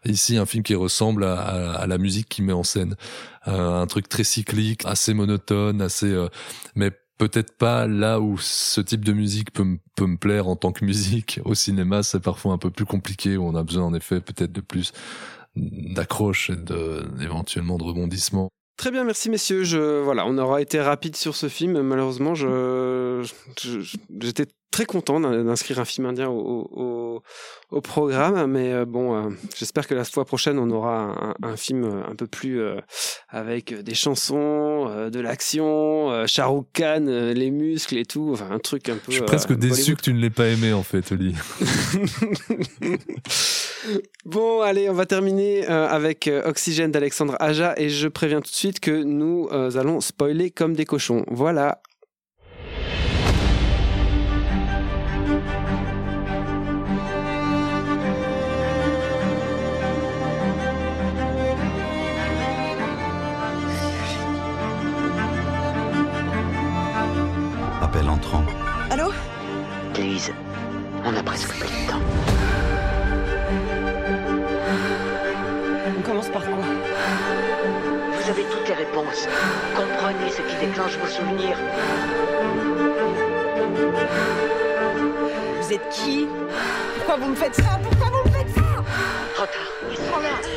[0.04, 2.94] Ici, un film qui ressemble à, à- à la musique qu'il met en scène.
[3.48, 6.28] Euh, un truc très cyclique, assez monotone, assez, euh,
[6.76, 10.56] mais peut-être pas là où ce type de musique peut, me- peut me plaire en
[10.56, 11.40] tant que musique.
[11.44, 14.52] Au cinéma, c'est parfois un peu plus compliqué, où on a besoin en effet peut-être
[14.52, 14.92] de plus
[15.54, 18.50] d'accroche et de, éventuellement de rebondissement.
[18.76, 19.64] Très bien, merci messieurs.
[19.64, 21.80] Je, voilà, on aura été rapide sur ce film.
[21.80, 23.26] Malheureusement, je,
[23.58, 27.22] je- je- j'étais très content d'in- d'inscrire un film indien au, au,
[27.70, 31.56] au programme, mais euh, bon, euh, j'espère que la fois prochaine, on aura un, un
[31.56, 32.80] film euh, un peu plus euh,
[33.30, 38.58] avec des chansons, euh, de l'action, Shah Rukh Khan, les muscles et tout, enfin un
[38.58, 39.00] truc un peu.
[39.08, 39.96] Je suis presque déçu Bollywood.
[39.96, 41.34] que tu ne l'aies pas aimé en fait, Oli.
[44.24, 48.80] Bon, allez, on va terminer avec Oxygène d'Alexandre Aja et je préviens tout de suite
[48.80, 51.24] que nous allons spoiler comme des cochons.
[51.28, 51.80] Voilà.
[71.06, 72.00] On a presque plus de temps.
[75.98, 76.58] On commence par quoi?
[78.12, 79.28] Vous avez toutes les réponses.
[79.76, 81.56] Comprenez ce qui déclenche vos souvenirs.
[85.60, 86.26] Vous êtes qui?
[86.96, 87.78] Pourquoi vous me faites ça?
[87.82, 88.62] Pourquoi vous me faites ça?
[89.34, 90.55] Trop tard, ils sont là.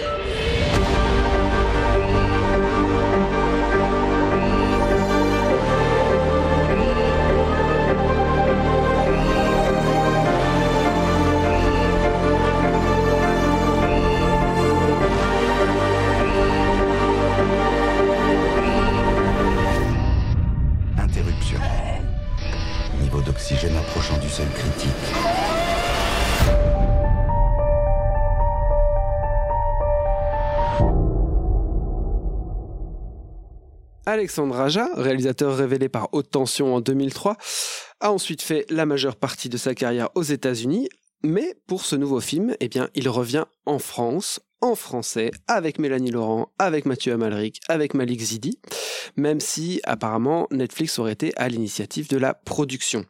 [34.09, 37.37] Alexandre Aja, réalisateur révélé par Haute Tension en 2003,
[37.99, 40.89] a ensuite fait la majeure partie de sa carrière aux États-Unis,
[41.23, 46.49] mais pour ce nouveau film, eh il revient en France, en français avec Mélanie Laurent,
[46.59, 48.59] avec Mathieu Amalric, avec Malik Zidi,
[49.15, 53.05] même si apparemment Netflix aurait été à l'initiative de la production.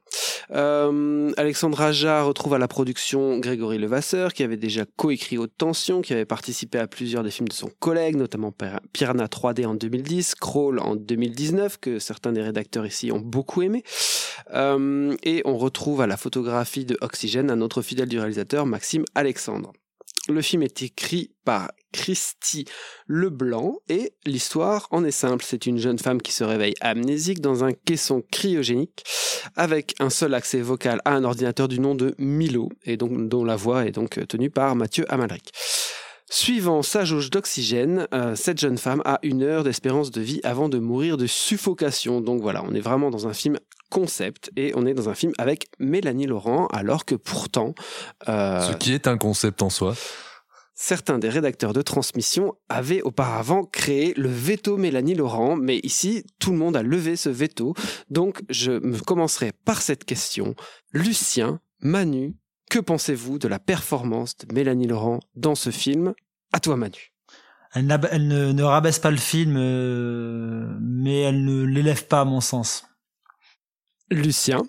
[0.52, 6.02] Euh, Alexandre Aja retrouve à la production Grégory Levasseur, qui avait déjà coécrit Haute Tension,
[6.02, 9.76] qui avait participé à plusieurs des films de son collègue, notamment Pir- Piranha 3D en
[9.76, 13.84] 2010, Crawl en 2019, que certains des rédacteurs ici ont beaucoup aimé.
[14.54, 19.06] Euh, et on retrouve à la photographie de Oxygène un autre fidèle du réalisateur, Maxime
[19.14, 19.74] Alexandre.
[20.30, 22.66] Le film est écrit par Christy
[23.08, 25.44] Leblanc et l'histoire en est simple.
[25.44, 29.04] C'est une jeune femme qui se réveille amnésique dans un caisson cryogénique
[29.56, 33.56] avec un seul accès vocal à un ordinateur du nom de Milo et dont la
[33.56, 35.52] voix est donc tenue par Mathieu Amalric.
[36.30, 40.70] Suivant sa jauge d'oxygène, euh, cette jeune femme a une heure d'espérance de vie avant
[40.70, 42.22] de mourir de suffocation.
[42.22, 43.58] Donc voilà, on est vraiment dans un film
[43.90, 47.74] concept et on est dans un film avec Mélanie Laurent alors que pourtant...
[48.28, 49.96] euh, Ce qui est un concept en soi.
[50.82, 56.52] Certains des rédacteurs de transmission avaient auparavant créé le veto Mélanie Laurent, mais ici, tout
[56.52, 57.74] le monde a levé ce veto.
[58.10, 60.56] Donc, je me commencerai par cette question.
[60.94, 62.38] Lucien, Manu,
[62.70, 66.14] que pensez-vous de la performance de Mélanie Laurent dans ce film?
[66.54, 67.12] À toi, Manu.
[67.74, 72.22] Elle, n'ab- elle ne, ne rabaisse pas le film, euh, mais elle ne l'élève pas
[72.22, 72.86] à mon sens.
[74.12, 74.64] Lucien.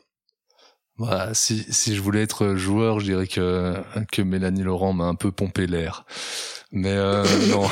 [0.96, 3.74] Voilà, si, si je voulais être joueur, je dirais que,
[4.12, 6.04] que Mélanie Laurent m'a un peu pompé l'air.
[6.72, 7.66] Mais euh, non.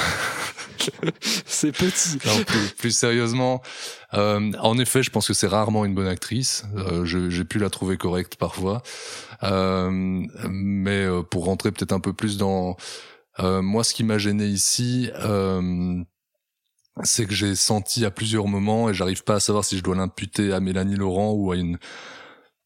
[1.44, 2.18] c'est petit.
[2.26, 3.60] Non, plus, plus sérieusement,
[4.14, 6.64] euh, en effet, je pense que c'est rarement une bonne actrice.
[6.76, 8.82] Euh, J'ai pu la trouver correcte parfois.
[9.42, 9.90] Euh,
[10.48, 12.76] mais euh, pour rentrer peut-être un peu plus dans...
[13.40, 15.10] euh, moi, ce qui m'a gêné ici...
[15.16, 16.02] euh,
[17.04, 19.96] c'est que j'ai senti à plusieurs moments, et j'arrive pas à savoir si je dois
[19.96, 21.78] l'imputer à Mélanie Laurent ou à une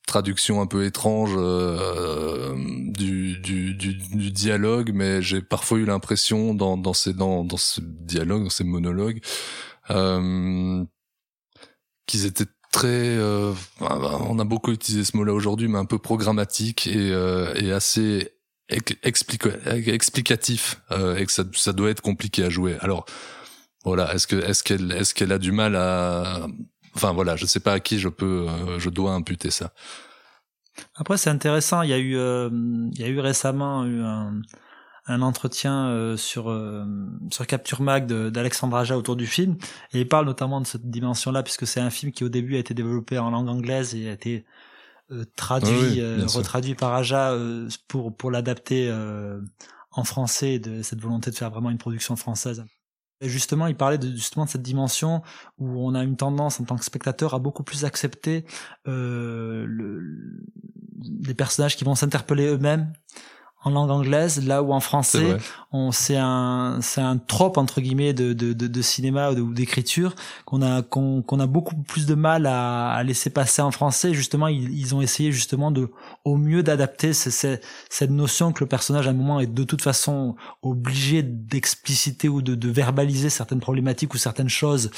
[0.06, 6.54] traduction un peu étrange euh, du, du, du, du dialogue, mais j'ai parfois eu l'impression
[6.54, 9.20] dans, dans, ces, dans, dans ce dialogue, dans ces monologues,
[9.90, 10.84] euh,
[12.06, 12.88] qu'ils étaient très...
[12.88, 17.70] euh, on a beaucoup utilisé ce mot-là aujourd'hui, mais un peu programmatique et, euh, et
[17.70, 18.32] assez
[18.68, 22.76] ex- explica- explicatif, euh, et que ça, ça doit être compliqué à jouer.
[22.80, 23.06] Alors,
[23.84, 26.46] voilà, est-ce que est-ce qu'elle est-ce qu'elle a du mal à
[26.94, 29.72] enfin voilà, je sais pas à qui je peux euh, je dois imputer ça.
[30.94, 31.82] Après, c'est intéressant.
[31.82, 32.48] Il y a eu, euh,
[32.92, 34.40] il y a eu récemment eu un,
[35.06, 36.44] un entretien euh, sur
[37.30, 39.56] sur Capture Mag d'Alexandre Aja autour du film,
[39.92, 42.58] et il parle notamment de cette dimension-là, puisque c'est un film qui au début a
[42.58, 44.44] été développé en langue anglaise et a été
[45.36, 47.36] traduit, Oui, oui, retraduit par Aja
[47.88, 48.90] pour pour l'adapter
[49.90, 52.64] en français, de cette volonté de faire vraiment une production française.
[53.22, 55.22] Justement, il parlait de, justement de cette dimension
[55.58, 58.44] où on a une tendance en tant que spectateur à beaucoup plus accepter
[58.88, 59.66] euh,
[60.96, 62.92] des personnages qui vont s'interpeller eux-mêmes
[63.64, 65.36] en langue anglaise, là où en français,
[65.70, 70.14] on c'est un c'est un trope entre guillemets de de, de, de cinéma ou d'écriture
[70.44, 74.14] qu'on a qu'on qu'on a beaucoup plus de mal à, à laisser passer en français.
[74.14, 75.90] Justement, ils, ils ont essayé justement de
[76.24, 77.58] au mieux d'adapter ce- ce-
[77.88, 82.42] cette notion que le personnage à un moment est de toute façon obligé d'expliciter ou
[82.42, 84.90] de, de verbaliser certaines problématiques ou certaines choses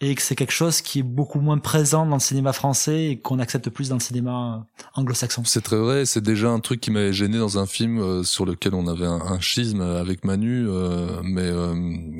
[0.00, 3.18] et que c'est quelque chose qui est beaucoup moins présent dans le cinéma français et
[3.20, 5.42] qu'on accepte plus dans le cinéma anglo-saxon.
[5.44, 8.44] C'est très vrai, c'est déjà un truc qui m'avait gêné dans un film euh, sur
[8.44, 11.74] lequel on avait un, schisme avec Manu, euh, mais euh,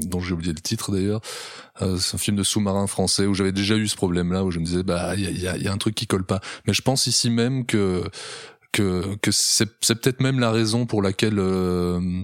[0.06, 1.20] dont j'ai oublié le titre d'ailleurs.
[1.78, 4.64] C'est un film de sous-marin français où j'avais déjà eu ce problème-là, où je me
[4.64, 6.40] disais bah il y a, y a- y a un truc qui colle pas.
[6.66, 8.02] Mais je pense ici même que
[8.72, 11.38] que, c'est, peut-être même la raison pour laquelle,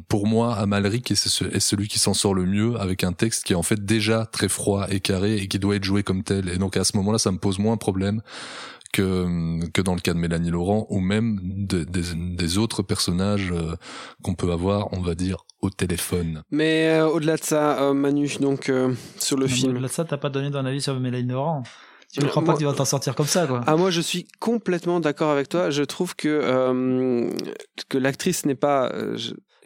[0.08, 3.52] pour moi, Amalric est, est celui qui s'en sort le mieux avec un texte qui
[3.52, 6.48] est en fait déjà très froid et carré et qui doit être joué comme tel.
[6.48, 8.22] Et donc à ce moment-là, ça me pose moins problème
[8.92, 13.50] que, que dans le cas de Mélanie Laurent ou même de- des, des autres personnages
[13.52, 13.74] euh,
[14.22, 16.42] qu'on peut avoir, on va dire, au téléphone.
[16.50, 19.70] Mais euh, au-delà de ça, euh, Manu, donc euh, sur le Non, film.
[19.72, 21.62] Au-delà de ça, t'as pas donné ton avis sur Mélanie Laurent.
[22.12, 23.60] Tu ne crois moi- pas que tu vas t'en sortir comme ça, quoi.
[23.66, 25.68] Ah moi je suis complètement d'accord avec toi.
[25.68, 27.30] Je trouve que euh,
[27.90, 29.18] que l'actrice n'est pas euh,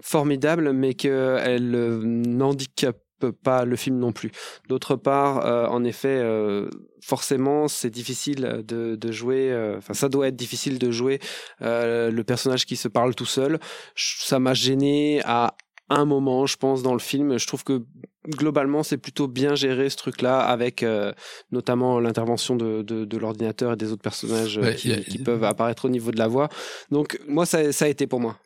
[0.02, 2.98] formidable, mais qu'elle euh, n'handicape
[3.30, 4.30] pas le film non plus.
[4.68, 6.68] D'autre part, euh, en effet, euh,
[7.02, 9.50] forcément, c'est difficile de, de jouer.
[9.52, 11.20] euh, Enfin, ça doit être difficile de jouer
[11.60, 13.58] le personnage qui se parle tout seul.
[13.96, 15.54] Ça m'a gêné à
[15.88, 17.38] un moment, je pense, dans le film.
[17.38, 17.82] Je trouve que
[18.28, 21.12] globalement, c'est plutôt bien géré ce truc-là, avec euh,
[21.50, 24.96] notamment l'intervention de, de, de l'ordinateur et des autres personnages euh, Ouais, qui, y a-
[24.98, 26.48] qui peuvent apparaître au niveau de la voix.
[26.90, 28.38] Donc, moi, ça, ça a été pour moi.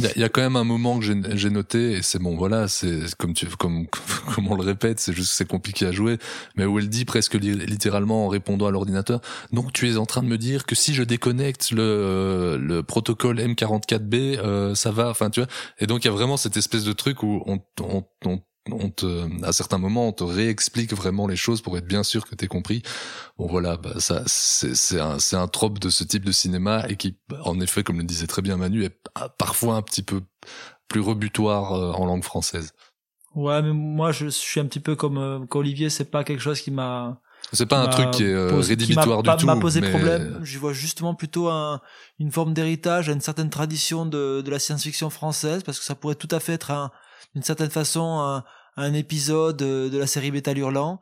[0.00, 3.12] Il y, a- quand même un moment que j'ai noté et c'est bon voilà c'est
[3.16, 3.86] comme tu comme
[4.34, 6.18] comme on le répète, c'est juste c'est compliqué à jouer,
[6.56, 9.20] mais où elle dit presque li- littéralement en répondant à l'ordinateur,
[9.52, 13.40] donc tu es en train de me dire que si je déconnecte le, le protocole
[13.40, 15.48] M44B, euh, ça va, enfin tu vois,
[15.80, 18.40] et donc il y a vraiment cette espèce de truc où on, on, on
[18.72, 22.26] on te, à certains moments, on te réexplique vraiment les choses pour être bien sûr
[22.26, 22.82] que t'es compris.
[23.38, 26.84] Bon voilà, bah, ça, c'est c'est un, c'est un trope de ce type de cinéma
[26.88, 28.98] et qui, en effet, comme le disait très bien Manu, est
[29.38, 30.22] parfois un petit peu
[30.88, 32.72] plus rebutoire euh, en langue française.
[33.34, 36.60] Ouais, mais moi, je suis un petit peu comme euh, qu'Olivier, c'est pas quelque chose
[36.60, 37.20] qui m'a.
[37.52, 39.46] C'est pas un truc qui est euh, rédhibitoire du tout.
[39.46, 40.40] m'a posé mais- problème.
[40.42, 41.80] Je vois justement plutôt un,
[42.18, 45.94] une forme d'héritage à une certaine tradition de, de la science-fiction française, parce que ça
[45.94, 46.90] pourrait tout à fait être un,
[47.34, 48.44] d'une certaine façon un,
[48.78, 51.00] un épisode euh, de la série Métal Hurlant.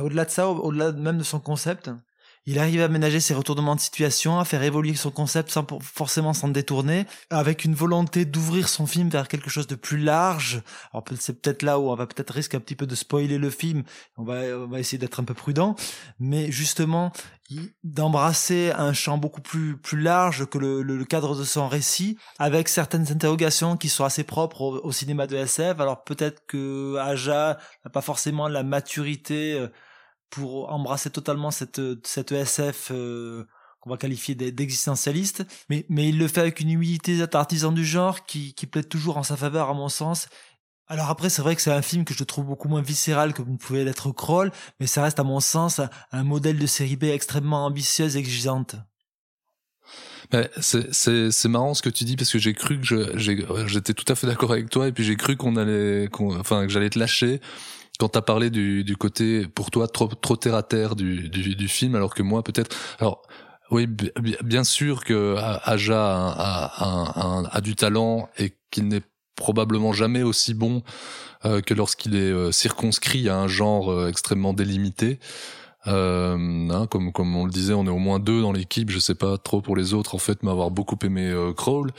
[0.00, 1.90] Au-delà de ça, au- au-delà même de son concept,
[2.46, 6.32] il arrive à ménager ses retournements de situation, à faire évoluer son concept sans forcément
[6.32, 10.62] s'en détourner, avec une volonté d'ouvrir son film vers quelque chose de plus large.
[10.92, 13.50] Alors c'est peut-être là où on va peut-être risquer un petit peu de spoiler le
[13.50, 13.84] film.
[14.16, 15.76] On va, essayer d'être un peu prudent,
[16.18, 17.12] mais justement
[17.84, 23.76] d'embrasser un champ beaucoup plus large que le, cadre de son récit, avec certaines interrogations
[23.76, 25.78] qui sont assez propres au, au cinéma de SF.
[25.78, 29.68] Alors peut-être que Aja n'a pas forcément la maturité euh,
[30.32, 33.44] pour embrasser totalement cette cette SF euh,
[33.80, 37.84] qu'on va qualifier d'e- d'existentialiste, mais mais il le fait avec une humilité d'artisan du
[37.84, 40.28] genre qui plaît toujours en sa faveur à mon sens.
[40.92, 43.40] Alors après, c'est vrai que c'est un film que je trouve beaucoup moins viscéral que
[43.40, 45.80] vous ne pouvez l'être Kroll, mais ça reste à mon sens
[46.10, 48.76] un, modèle de série B extrêmement ambitieuse et exigeante.
[50.34, 53.16] Ouais, c'est marrant ce que tu dis parce que j'ai cru que
[53.68, 56.72] j'étais tout à fait d'accord avec toi et puis j'ai cru qu'on allait enfin que
[56.72, 57.40] j'allais te lâcher
[57.98, 61.54] quand t'as parlé du du côté pour toi trop trop terre à terre du du,
[61.54, 63.22] du film alors que moi peut-être alors
[63.70, 68.88] oui bi- bi- bien sûr que Aja a, a, a, a- du talent et qu'il
[68.88, 69.02] n'est
[69.36, 70.82] probablement jamais aussi bon
[71.44, 75.18] euh, que lorsqu'il est euh, circonscrit à un genre euh, extrêmement délimité.
[75.86, 78.90] Hein, comme comme on le disait, on est au moins deux dans l'équipe.
[78.90, 81.90] Je sais pas trop pour les autres en fait, mais avoir beaucoup aimé Crawl.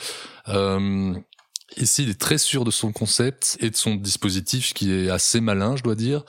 [1.77, 5.41] Ici, il est très sûr de son concept et de son dispositif, qui est assez
[5.41, 6.23] malin, je dois dire.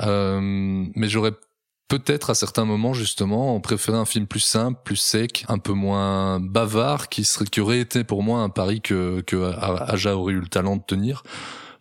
[0.00, 0.40] Euh,
[0.94, 1.32] mais j'aurais
[1.88, 6.40] peut-être à certains moments justement préféré un film plus simple, plus sec, un peu moins
[6.40, 9.52] bavard, qui serait qui aurait été pour moi un pari que que
[9.90, 11.22] Aja aurait eu le talent de tenir.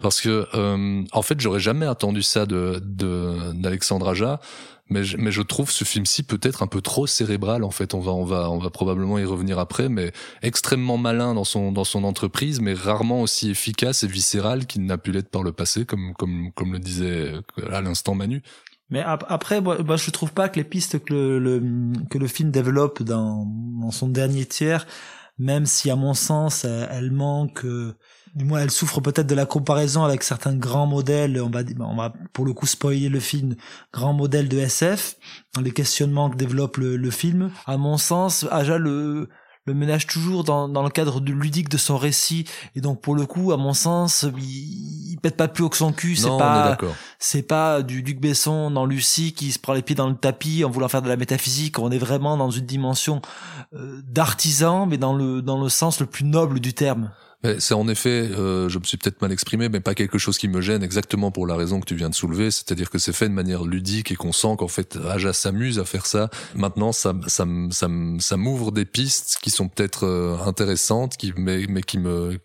[0.02, 4.40] Parce que euh, en fait, j'aurais jamais attendu ça de de d'Alexandre Aja,
[4.94, 7.64] mais je, trouve ce film-ci peut-être un peu trop cérébral.
[7.64, 11.34] En fait, on va on va on va probablement y revenir après, mais extrêmement malin
[11.34, 15.30] dans son dans son entreprise, mais rarement aussi efficace et viscéral qu'il n'a pu l'être
[15.30, 17.34] par le passé, comme comme comme le disait
[17.72, 18.42] à l'instant Manu.
[18.90, 21.62] Mais ap- après, moi, moi, je trouve pas que les pistes que le,
[22.12, 23.48] que le film développe dans,
[23.92, 24.86] son dernier tiers,
[25.40, 27.96] même si à mon sens euh, elle manque, euh,
[28.36, 31.96] du moins elle souffre peut-être de la comparaison avec certains grands modèles, on va, on
[31.96, 33.56] va pour le coup spoiler le film,
[33.92, 35.16] grands modèles de SF,
[35.54, 37.52] dans les questionnements que développe le, le film.
[37.66, 39.30] À mon sens, Aja le
[39.66, 43.16] le ménage toujours dans, dans le cadre du ludique de son récit et donc pour
[43.16, 46.38] le coup à mon sens il, il pète pas plus haut que son cul c'est
[46.38, 46.78] pas
[47.18, 50.66] c'est pas du Luc Besson dans Lucie qui se prend les pieds dans le tapis
[50.66, 51.80] en voulant faire de la métaphysique.
[51.80, 53.22] On est vraiment dans une dimension
[53.74, 57.12] euh, d'artisan, mais dans le dans le sens le plus noble du terme.
[57.60, 60.48] C'est en effet, euh, je me suis peut-être mal exprimé, mais pas quelque chose qui
[60.48, 63.28] me gêne exactement pour la raison que tu viens de soulever, c'est-à-dire que c'est fait
[63.28, 66.30] de manière ludique et qu'on sent qu'en fait Aja s'amuse à faire ça.
[66.56, 67.88] Maintenant, ça, ça, ça,
[68.20, 72.40] ça m'ouvre des pistes qui sont peut-être euh, intéressantes, qui, mais, mais qui me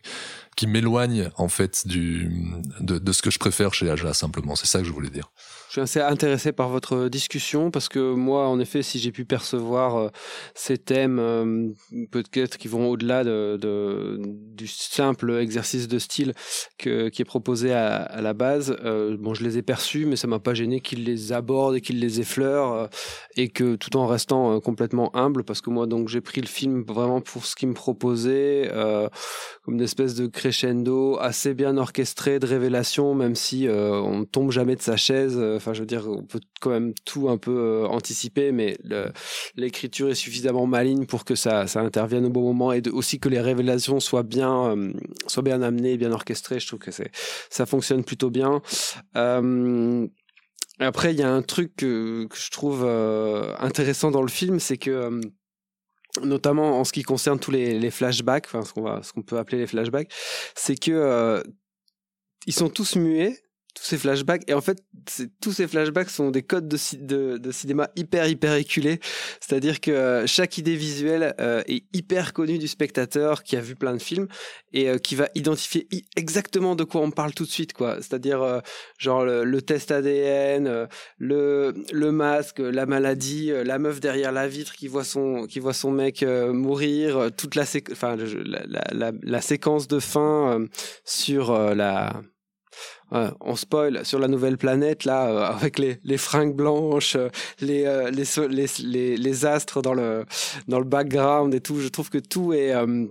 [0.57, 2.33] qui m'éloignent en fait du
[2.81, 4.57] de, de ce que je préfère chez Aja simplement.
[4.57, 5.31] C'est ça que je voulais dire.
[5.69, 9.27] Je suis assez intéressé par votre discussion parce que moi, en effet, si j'ai pu
[9.27, 10.09] percevoir euh,
[10.55, 11.69] ces thèmes, euh,
[12.11, 16.33] peut-être qui vont au-delà de, de- du simple exercice de style
[16.79, 20.39] qui est proposé à, la base, euh, bon, je les ai perçus, mais ça m'a
[20.39, 22.87] pas gêné qu'il les aborde et qu'il les effleure euh,
[23.37, 26.83] et que tout en restant complètement humble, parce que moi, donc, j'ai pris le film
[26.83, 28.71] vraiment pour ce qu'il me proposait,
[29.65, 34.51] comme une espèce de crescendo assez bien orchestré de révélation, même si on ne tombe
[34.51, 35.39] jamais de sa chaise.
[35.59, 38.79] Enfin, je veux dire, on peut quand même tout un peu euh, anticiper, mais
[39.55, 43.29] l'écriture est suffisamment maligne pour que ça, ça intervienne au bon moment et aussi que
[43.29, 44.93] les révélations soient bien, euh,
[45.27, 46.61] soient bien amenées, bien orchestrées.
[46.61, 46.91] Je trouve que
[47.51, 48.63] ça fonctionne plutôt bien.
[49.17, 50.07] Euh,
[50.79, 54.79] après, il y a un truc que, je trouve euh, intéressant dans le film, c'est
[54.79, 55.21] que
[56.23, 59.67] notamment en ce qui concerne tous les, flashbacks, enfin ce qu'on qu'on peut appeler les
[59.67, 60.11] flashbacks,
[60.55, 61.43] c'est que
[62.47, 63.37] ils sont tous muets,
[63.79, 64.43] tous ces flashbacks.
[64.49, 64.83] Et en fait,
[65.41, 69.01] tous ces flashbacks sont des codes de, ci- de, de cinéma hyper, hyper éculés.
[69.41, 73.77] C'est-à-dire que euh, chaque idée visuelle euh, est hyper connue du spectateur qui a vu
[73.77, 74.27] plein de films
[74.73, 77.97] et euh, qui va identifier exactement de quoi on parle tout de suite, quoi.
[77.97, 78.63] C'est-à-dire,
[78.99, 84.89] genre, le, test ADN, le, le masque, la maladie, la meuf derrière la vitre qui
[84.89, 87.65] voit son, qui voit son mec mourir, toute la,
[89.41, 90.67] séquence de fin
[91.05, 92.23] sur la,
[93.11, 97.87] Ouais, on spoil sur la nouvelle planète là euh, avec les, fringues blanches, euh, les,
[97.87, 100.27] euh, les, les, les astres dans le
[100.69, 101.81] dans le background et tout.
[101.81, 103.07] Je trouve que tout est euh,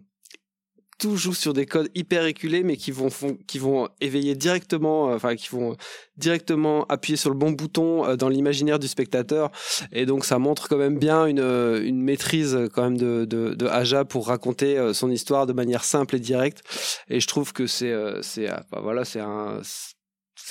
[0.97, 3.09] tout joue sur des codes hyper éculés mais qui vont
[3.47, 5.75] qui vont éveiller directement euh, enfin qui vont
[6.17, 9.51] directement appuyer sur le bon bouton euh, dans l'imaginaire du spectateur.
[9.91, 13.53] Et donc ça montre quand même bien une euh, une maîtrise quand même de de,
[13.53, 16.61] de Aja pour raconter son histoire de manière simple et directe.
[17.09, 19.61] Et je trouve que c'est c'est bah, voilà c'est un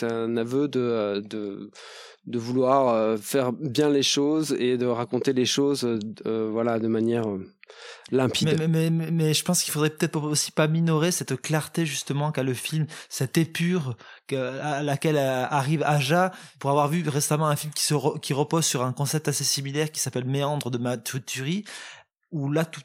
[0.02, 1.70] un aveu de euh,
[2.26, 5.84] de vouloir euh, faire bien les choses et de raconter les choses
[6.26, 7.24] euh, voilà de manière
[8.10, 12.54] limpide Mais, je pense qu'il faudrait peut-être aussi pas minorer cette clarté justement qu'a le
[12.54, 13.96] film, cette épure
[14.32, 16.32] à laquelle arrive Aja.
[16.58, 19.90] Pour avoir vu récemment un film qui, se qui repose sur un concept assez similaire
[19.90, 21.64] qui s'appelle Méandre de Matuturi,
[22.30, 22.80] où là tout-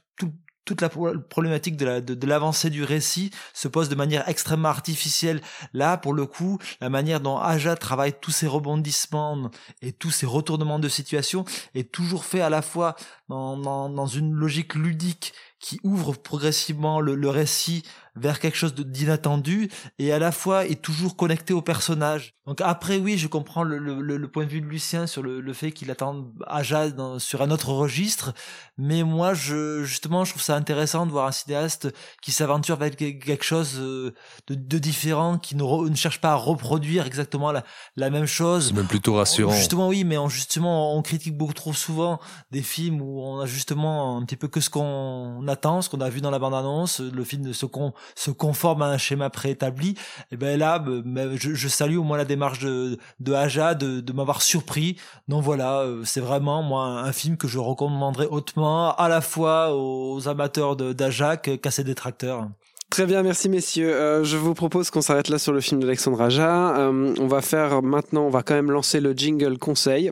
[0.65, 5.41] toute la pro- problématique de de, l'avancée du récit se pose de manière extrêmement artificielle.
[5.73, 9.49] Là, pour le coup, la manière dont Aja travaille tous ses rebondissements
[9.81, 11.45] et tous ses retournements de situation
[11.75, 12.95] est toujours fait à la fois
[13.29, 17.83] dans, dans, une logique ludique qui ouvre progressivement le récit
[18.15, 22.33] vers quelque chose de- d'inattendu et à la fois est toujours connecté au personnage.
[22.45, 25.39] Donc après oui, je comprends le, le, le- point de vue de Lucien sur le,
[25.41, 28.33] le fait qu'il attend Aja dans, sur un autre registre,
[28.77, 32.91] mais moi je justement je trouve ça intéressant de voir un cinéaste qui s'aventure vers
[32.91, 34.13] que- quelque chose euh,
[34.47, 37.63] de, de différent, qui ne, re- ne cherche pas à reproduire exactement la,
[37.95, 38.73] la même chose.
[38.73, 39.53] Même plutôt rassurant.
[39.53, 42.19] Justement, oui, mais on, justement, on critique beaucoup trop souvent
[42.51, 46.01] des films où on a justement un petit peu que ce qu'on attend, ce qu'on
[46.01, 49.95] a vu dans la bande-annonce, le film se, con, se conforme à un schéma préétabli.
[50.31, 53.73] Et ben là, ben, ben, je, je salue au moins la démarche de, de Aja
[53.75, 54.97] de, de m'avoir surpris.
[55.27, 59.75] Donc voilà, euh, c'est vraiment moi un, film que je recommanderais hautement à la fois
[59.75, 62.47] aux amateurs de- d'Aja qu'à ses détracteurs.
[62.89, 63.93] Très bien, merci messieurs.
[63.93, 66.75] Euh, je vous propose qu'on s'arrête là sur le film d'Alexandre Aja.
[66.77, 70.11] Euh, on va faire maintenant, on va quand même lancer le jingle conseil.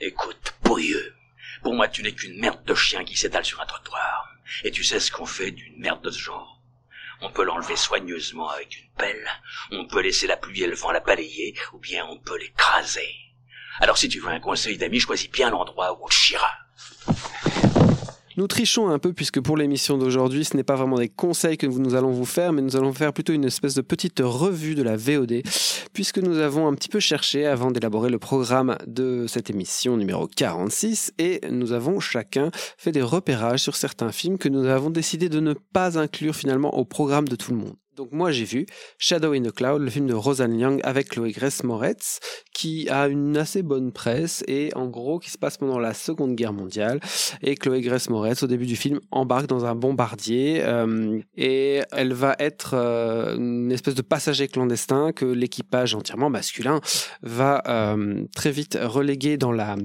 [0.00, 1.14] Écoute, pourrieux.
[1.62, 4.28] Pour moi, tu n'es qu'une merde de chien qui s'étale sur un trottoir.
[4.64, 6.60] Et tu sais ce qu'on fait d'une merde de ce genre?
[7.20, 9.28] On peut l'enlever soigneusement avec une pelle,
[9.70, 13.14] on peut laisser la pluie et le vent la balayer, ou bien on peut l'écraser.
[13.78, 16.50] Alors si tu veux un conseil d'ami, choisis bien l'endroit où on te chiera.
[18.38, 21.66] Nous trichons un peu puisque pour l'émission d'aujourd'hui, ce n'est pas vraiment des conseils que
[21.66, 24.82] nous allons vous faire, mais nous allons faire plutôt une espèce de petite revue de
[24.82, 25.42] la VOD,
[25.92, 30.26] puisque nous avons un petit peu cherché avant d'élaborer le programme de cette émission numéro
[30.26, 35.28] 46, et nous avons chacun fait des repérages sur certains films que nous avons décidé
[35.28, 37.81] de ne pas inclure finalement au programme de tout le monde.
[37.94, 38.64] Donc moi j'ai vu
[38.96, 42.20] Shadow in the Cloud, le film de Roseanne Young avec Chloé Grace Moretz,
[42.54, 46.34] qui a une assez bonne presse et en gros qui se passe pendant la Seconde
[46.34, 47.00] Guerre mondiale.
[47.42, 52.14] Et Chloé Grace Moretz au début du film embarque dans un bombardier euh, et elle
[52.14, 56.80] va être euh, une espèce de passager clandestin que l'équipage entièrement masculin
[57.22, 59.76] va euh, très vite reléguer dans la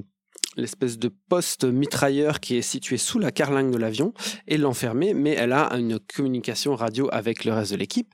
[0.57, 4.13] l'espèce de poste mitrailleur qui est situé sous la carlingue de l'avion
[4.47, 8.07] et l'enfermer, mais elle a une communication radio avec le reste de l'équipe.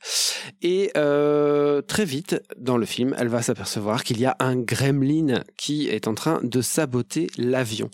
[0.61, 5.43] Et euh, très vite, dans le film, elle va s'apercevoir qu'il y a un gremlin
[5.57, 7.89] qui est en train de saboter l'avion.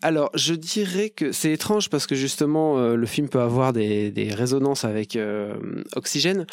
[0.00, 4.10] Alors, je dirais que c'est étrange parce que justement, euh, le film peut avoir des,
[4.10, 5.54] des résonances avec euh,
[5.96, 6.46] Oxygène.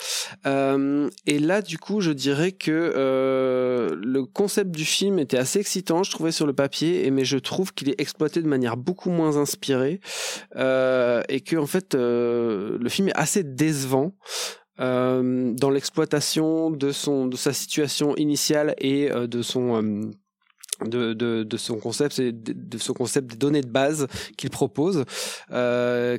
[1.26, 6.12] Et là, du coup, je dirais que le concept du film était assez excitant, je
[6.12, 9.38] trouvais sur le papier, et mais je trouve qu'il est exploité de manière beaucoup moins
[9.38, 10.00] inspirée
[10.56, 14.14] euh, et que en fait, euh, le film est assez décevant.
[14.80, 20.10] euh, dans l'exploitation de sa situation initiale et de son
[20.86, 24.08] de, de, son concept de, son concept des données de base
[24.38, 25.04] qu'il propose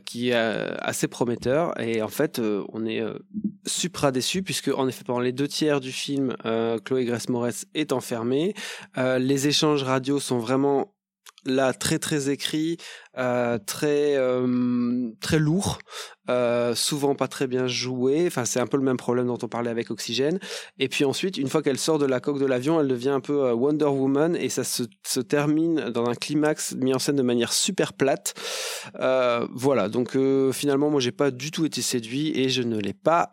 [0.05, 2.39] qui est assez prometteur et en fait
[2.75, 3.03] on est
[3.67, 6.37] supra déçu puisque en effet pendant les deux tiers du film
[6.85, 8.53] Chloé Grace Moretz est enfermée
[8.97, 10.93] les échanges radio sont vraiment
[11.45, 12.77] là très très écrits
[13.19, 15.79] euh, très euh, très lourd,
[16.29, 18.25] euh, souvent pas très bien joué.
[18.27, 20.39] Enfin, c'est un peu le même problème dont on parlait avec Oxygène.
[20.79, 23.21] Et puis ensuite, une fois qu'elle sort de la coque de l'avion, elle devient un
[23.21, 27.23] peu Wonder Woman et ça se, se termine dans un climax mis en scène de
[27.23, 28.35] manière super plate.
[28.95, 29.89] Voilà.
[29.89, 30.17] Donc
[30.53, 33.31] finalement, moi, j'ai pas du tout été séduit et je ne l'ai pas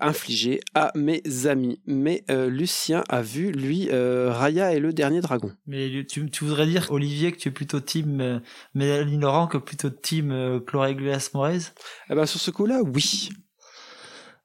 [0.00, 1.80] infligé à mes amis.
[1.86, 5.52] Mais Lucien a vu lui Raya et le dernier dragon.
[5.66, 8.38] Mais tu, tu voudrais dire, Olivier, que tu es plutôt team euh,
[9.10, 11.72] Laurent que plutôt team euh, Chloé Glass Moraes?
[12.10, 13.30] Eh ben, sur ce coup-là, oui.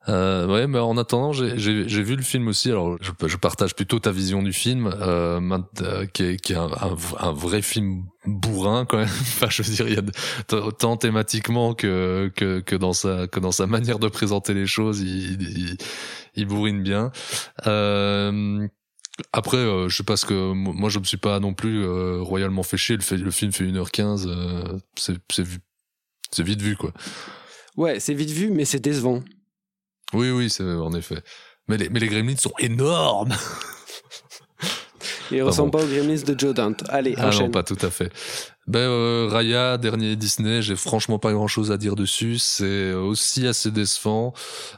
[0.09, 2.71] Euh, ouais, mais en attendant, j'ai- vu le film aussi.
[2.71, 5.39] Alors, je, je partage plutôt ta vision du film, euh,
[5.81, 9.05] euh, qui est, qui est un, un, un vrai film bourrin quand même.
[9.21, 13.27] enfin, je veux dire, il y a de- tant thématiquement que, que que dans sa
[13.27, 15.77] que dans sa manière de présenter les choses, il il,
[16.35, 17.11] il bourrine bien.
[17.67, 18.67] Euh,
[19.33, 22.19] après, euh, je sais pas ce que moi je me suis pas non plus euh,
[22.21, 22.95] royalement fait chier.
[22.97, 25.59] Le, fait- le film fait 1h15, euh, c'est c'est vu-
[26.31, 26.91] c'est vite vu quoi.
[27.77, 29.23] Ouais, c'est vite vu, mais c'est décevant.
[30.13, 31.21] Oui, oui, c'est en effet.
[31.67, 33.33] Mais les, mais les gremlins sont énormes.
[35.31, 35.77] Il Ah ressemble bon.
[35.79, 36.83] pas aux Gremlins de Joe Dante.
[36.89, 37.45] Allez, Ah enchaîne.
[37.45, 38.11] non, pas tout à fait.
[38.67, 42.37] Ben euh, Raya, dernier Disney, j'ai franchement pas grand chose à dire dessus.
[42.37, 44.33] C'est aussi assez décevant.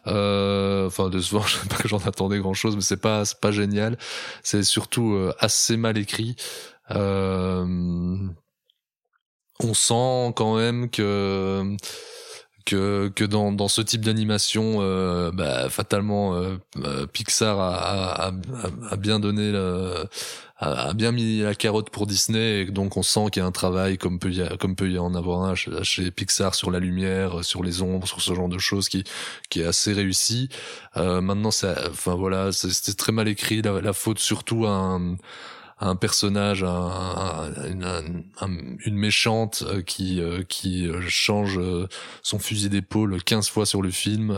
[0.07, 3.39] Euh, enfin décevant, je sais pas que j'en attendais grand chose, mais c'est pas c'est
[3.39, 3.97] pas génial.
[4.43, 6.35] C'est surtout euh, assez mal écrit.
[6.91, 7.65] Euh,
[9.59, 11.75] on sent quand même que
[12.65, 18.27] que que dans dans ce type d'animation euh, bah, fatalement euh, euh, Pixar a, a,
[18.29, 18.31] a,
[18.91, 20.05] a bien donné le,
[20.57, 23.51] a, bien mis la carotte pour Disney et donc on sent qu'il y a un
[23.51, 27.43] travail comme peut y comme peut y en avoir un chez, Pixar sur la lumière
[27.43, 29.03] sur les ombres sur ce genre de choses qui
[29.49, 30.49] qui est assez réussi.
[30.97, 33.61] Euh, maintenant enfin voilà c'était très mal écrit.
[33.61, 35.17] La, la faute surtout à un
[35.87, 41.59] un personnage, un- un- une, un- une méchante euh, qui euh, qui euh, change
[42.21, 44.37] son fusil d'épaule 15 fois sur le film.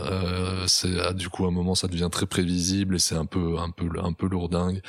[0.66, 3.58] C'est ah, du coup à un moment ça devient très prévisible et c'est un peu
[3.58, 4.80] un peu un peu lourdingue.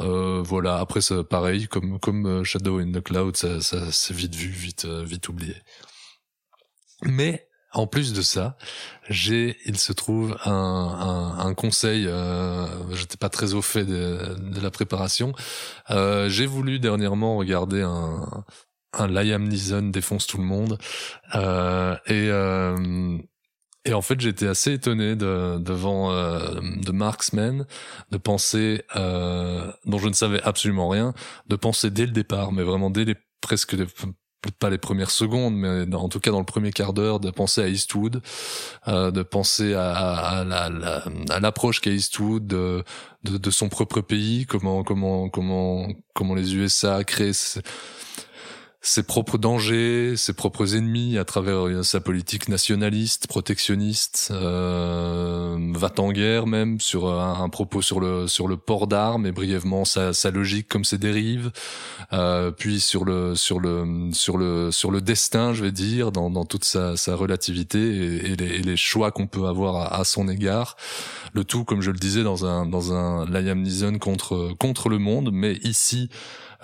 [0.00, 0.78] Euh, voilà.
[0.78, 4.86] Après c'est pareil comme comme Shadow in the Cloud, ça, ça c'est vite vu, vite
[4.86, 5.56] vite oublié.
[7.04, 8.56] Mais en plus de ça,
[9.08, 12.06] j'ai, il se trouve, un, un, un conseil.
[12.06, 15.32] Euh, J'étais pas très au fait de, de la préparation.
[15.90, 18.44] Euh, j'ai voulu dernièrement regarder un,
[18.92, 20.78] un Liam Neeson défonce tout le monde,
[21.34, 23.18] euh, et euh,
[23.84, 27.66] et en fait j'étais assez étonné de, devant euh, de Marksman
[28.10, 31.14] de penser, euh, dont je ne savais absolument rien,
[31.48, 33.86] de penser dès le départ, mais vraiment dès les presque les-
[34.50, 37.62] pas les premières secondes, mais en tout cas dans le premier quart d'heure, de penser
[37.62, 38.22] à Eastwood,
[38.88, 42.82] euh, de penser à, à, à la- la- à l'approche qu'a Eastwood de,
[43.50, 47.32] son propre pays, comment comment comment comment les USA créent
[48.84, 55.92] ses propres dangers, ses propres ennemis à travers euh, sa politique nationaliste, protectionniste, euh, va
[55.98, 60.12] en guerre même sur un, propos sur le sur le port d'armes et brièvement sa,
[60.12, 61.52] sa logique comme ses dérives,
[62.12, 66.28] euh, puis sur le sur le sur le sur le destin, je vais dire, dans,
[66.28, 70.04] dans toute sa, sa relativité et, les, et les choix qu'on peut avoir à, à
[70.04, 70.76] son égard.
[71.34, 73.62] Le tout, comme je le disais, dans un dans un Liam
[74.00, 76.08] contre contre le monde, mais ici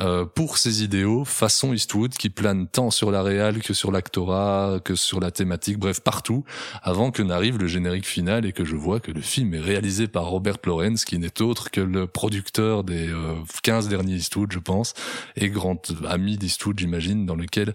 [0.01, 4.81] euh, pour ses idéaux, façon Eastwood, qui plane tant sur la réal que sur l'actorat,
[4.85, 6.45] que sur la thématique, bref, partout,
[6.83, 10.09] avant que n'arrive le générique final et que je vois que le film est réalisé
[10.09, 14.59] par Robert Lawrence, qui n'est autre que le producteur des euh, 15 derniers Eastwood, je
[14.59, 14.95] pense,
[15.37, 17.75] et grand ami d'Eastwood, j'imagine, dans lequel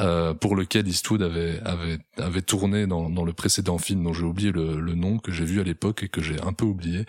[0.00, 4.24] euh, pour lequel Eastwood avait avait avait tourné dans dans le précédent film dont j'ai
[4.24, 7.04] oublié le, le nom que j'ai vu à l'époque et que j'ai un peu oublié.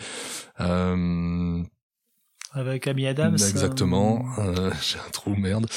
[0.59, 1.63] Euh,
[2.53, 3.35] Avec Amy Adams.
[3.35, 4.25] Exactement.
[4.39, 5.67] euh, Euh, J'ai un trou, merde.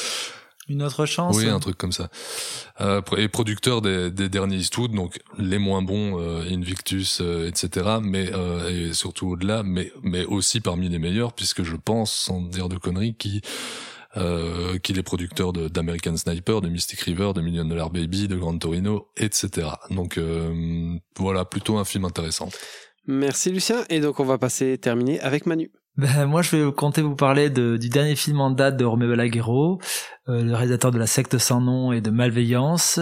[0.69, 1.37] Une autre chance.
[1.37, 2.09] Oui, un truc comme ça.
[2.81, 7.97] Euh, et producteur des, des derniers Eastwood, donc les moins bons, euh, Invictus, euh, etc.
[8.01, 12.41] Mais euh, et surtout au-delà, mais mais aussi parmi les meilleurs, puisque je pense, sans
[12.41, 13.43] dire de conneries, qui
[14.17, 18.37] euh, qu'il est producteur de- d'American Sniper, de Mystic River, de Million Dollar Baby, de
[18.37, 19.69] Gran Torino, etc.
[19.91, 22.49] Donc euh, voilà, plutôt un film intéressant.
[23.09, 23.85] Merci Lucien.
[23.91, 25.73] Et donc on va passer terminer avec Manu.
[25.99, 29.11] Ben, moi, je vais compter vous parler de, du dernier film en date de Romeo
[29.11, 29.79] Balaguerro,
[30.27, 32.99] euh, le réalisateur de La secte sans nom et de Malveillance,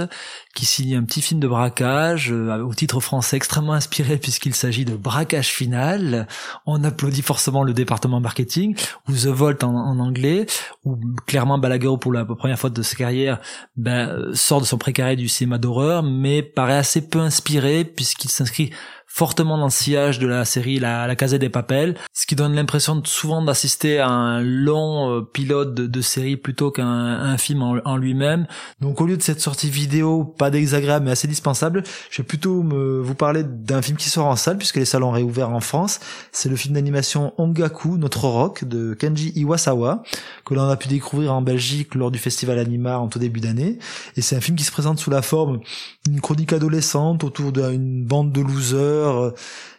[0.57, 4.85] qui signe un petit film de braquage, euh, au titre français extrêmement inspiré puisqu'il s'agit
[4.85, 6.27] de Braquage final.
[6.67, 8.77] On applaudit forcément le département marketing,
[9.09, 10.47] ou The Vault en, en anglais,
[10.85, 13.39] où clairement Balaguerro, pour la première fois de sa carrière,
[13.77, 18.31] ben, euh, sort de son précaré du cinéma d'horreur, mais paraît assez peu inspiré puisqu'il
[18.31, 18.73] s'inscrit
[19.13, 22.55] fortement dans le sillage de la série La, la Casa des Papel, ce qui donne
[22.55, 27.63] l'impression souvent d'assister à un long euh, pilote de, de série plutôt qu'un un film
[27.63, 28.47] en, en lui-même.
[28.81, 32.63] Donc au lieu de cette sortie vidéo pas désagréable mais assez dispensable, je vais plutôt
[32.63, 35.61] me, vous parler d'un film qui sort en salle puisque les salles ont réouvert en
[35.61, 35.99] France.
[36.31, 40.05] C'est le film d'animation Ongaku, Notre Rock de Kenji Iwasawa,
[40.45, 43.81] que l'on a pu découvrir en Belgique lors du festival Anima en tout début d'année.
[44.17, 45.59] Et c'est un film qui se présente sous la forme
[46.07, 49.31] d'une chronique adolescente autour d'une bande de losers euh,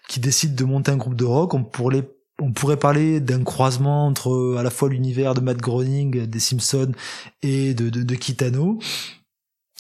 [0.08, 1.54] qui décident de monter un groupe de rock.
[1.54, 6.40] On pourrait, parler d'un croisement entre euh, à la fois l'univers de Matt Groening, des
[6.40, 6.92] Simpsons
[7.42, 8.80] et de, de, de Kitano.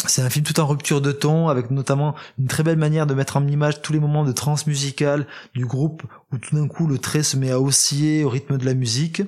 [0.07, 3.13] C'est un film tout en rupture de ton, avec notamment une très belle manière de
[3.13, 6.87] mettre en image tous les moments de trance musicale du groupe, où tout d'un coup
[6.87, 9.21] le trait se met à osciller au rythme de la musique.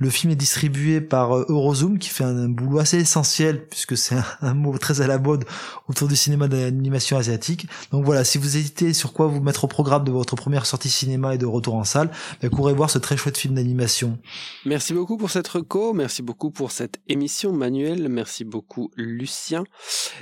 [0.00, 4.16] Le film est distribué par euh, Eurozoom qui fait un, boulot assez essentiel puisque c'est
[4.40, 5.44] un, mot très à la mode
[5.88, 7.66] autour du cinéma d'animation asiatique.
[7.92, 10.88] Donc voilà, si vous hésitez sur quoi vous mettre au programme de votre première sortie
[10.88, 14.18] cinéma et de retour en salle, ben, courez voir ce très chouette film d'animation.
[14.64, 19.64] Merci beaucoup pour cette reco, merci beaucoup pour cette émission Manuel, merci beaucoup Lucien.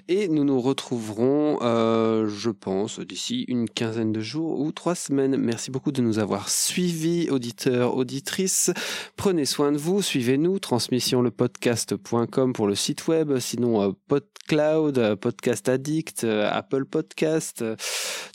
[0.09, 5.37] Et nous nous retrouverons, euh, je pense, d'ici une quinzaine de jours ou trois semaines.
[5.37, 8.73] Merci beaucoup de nous avoir suivis, auditeurs, auditrices.
[9.17, 15.69] Prenez soin de vous, suivez-nous, transmissionlepodcast.com pour le site web, sinon euh, PodCloud, euh, Podcast
[15.69, 17.65] Addict, euh, Apple Podcast,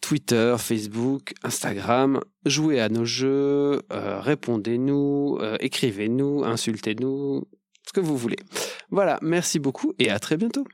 [0.02, 2.20] Twitter, Facebook, Instagram.
[2.46, 7.48] Jouez à nos jeux, répondez-nous, écrivez-nous, insultez-nous,
[7.88, 8.38] ce que vous voulez.
[8.90, 10.66] Voilà, merci beaucoup et à très bientôt.